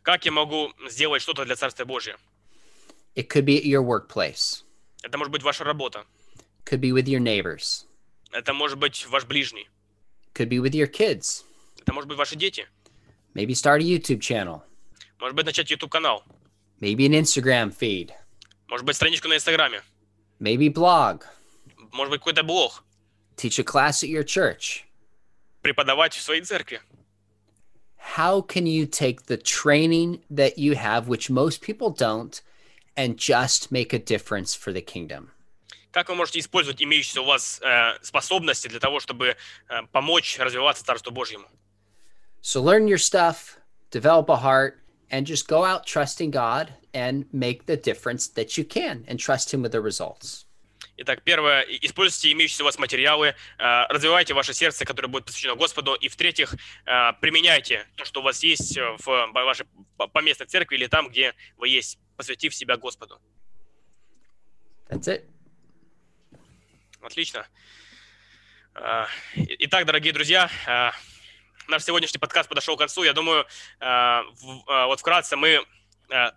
[0.03, 2.17] Как я могу сделать что-то для Царствия Божьего?
[3.15, 4.63] It could be at your workplace,
[5.02, 6.04] Это может быть ваша работа.
[6.64, 7.86] could be with your neighbors,
[8.32, 9.68] Это может быть ваш ближний.
[10.34, 11.44] could be with your kids.
[11.80, 12.66] Это может быть ваши дети.
[13.34, 14.62] Maybe start a YouTube channel,
[15.20, 16.22] Может быть, начать YouTube-канал.
[16.80, 18.10] maybe an Instagram feed,
[18.68, 19.82] Может быть, страничку на Инстаграме.
[20.40, 21.24] maybe blog,
[21.92, 22.84] Может быть, какой-то блог.
[23.36, 24.84] teach a class at your church.
[25.62, 26.80] Преподавать в своей церкви.
[28.16, 32.40] How can you take the training that you have, which most people don't,
[32.95, 35.31] and just make a difference for the kingdom?
[35.91, 39.35] Как вы можете использовать имеющиеся у вас э, способности для того, чтобы
[39.69, 41.47] э, помочь развиваться Царству Божьему?
[42.41, 43.57] So learn your stuff,
[43.91, 44.79] develop a heart,
[45.11, 49.53] and just go out trusting God and make the difference that you can and trust
[49.53, 50.45] Him with the results.
[50.95, 53.33] Итак, первое, используйте имеющиеся у вас материалы, э,
[53.89, 55.95] развивайте ваше сердце, которое будет посвящено Господу.
[55.95, 56.53] И в-третьих,
[56.85, 59.65] э, применяйте то, что у вас есть э, в вашей
[59.97, 63.19] по- поместной церкви или там, где вы есть, посвятив себя Господу.
[64.89, 65.25] That's it.
[67.01, 67.47] Отлично.
[68.75, 70.93] А, Итак, дорогие друзья, а,
[71.67, 73.03] наш сегодняшний подкаст подошел к концу.
[73.03, 73.45] Я думаю,
[73.79, 74.23] а,
[74.87, 75.65] вот вкратце мы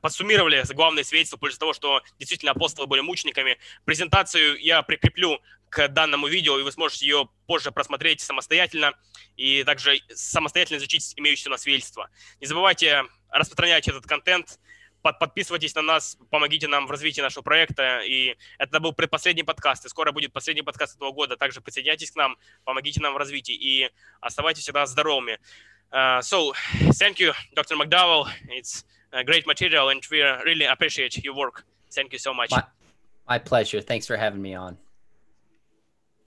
[0.00, 3.58] подсуммировали главные свидетельства после того, что действительно апостолы были мучениками.
[3.84, 8.94] Презентацию я прикреплю к данному видео, и вы сможете ее позже просмотреть самостоятельно
[9.36, 12.08] и также самостоятельно изучить имеющиеся у нас свидетельства.
[12.40, 14.58] Не забывайте распространять этот контент,
[15.06, 18.00] под- подписывайтесь на нас, помогите нам в развитии нашего проекта.
[18.04, 21.36] И это был предпоследний подкаст, и скоро будет последний подкаст этого года.
[21.36, 25.38] Также присоединяйтесь к нам, помогите нам в развитии и оставайтесь всегда здоровыми.
[25.92, 26.52] Uh, so,
[26.98, 27.76] thank you, Dr.
[27.76, 28.26] McDowell.
[28.48, 31.64] It's a great material, and we really appreciate your work.
[31.94, 32.50] Thank you so much.
[32.50, 32.64] My,
[33.28, 33.80] my pleasure.
[33.80, 34.76] Thanks for having me on.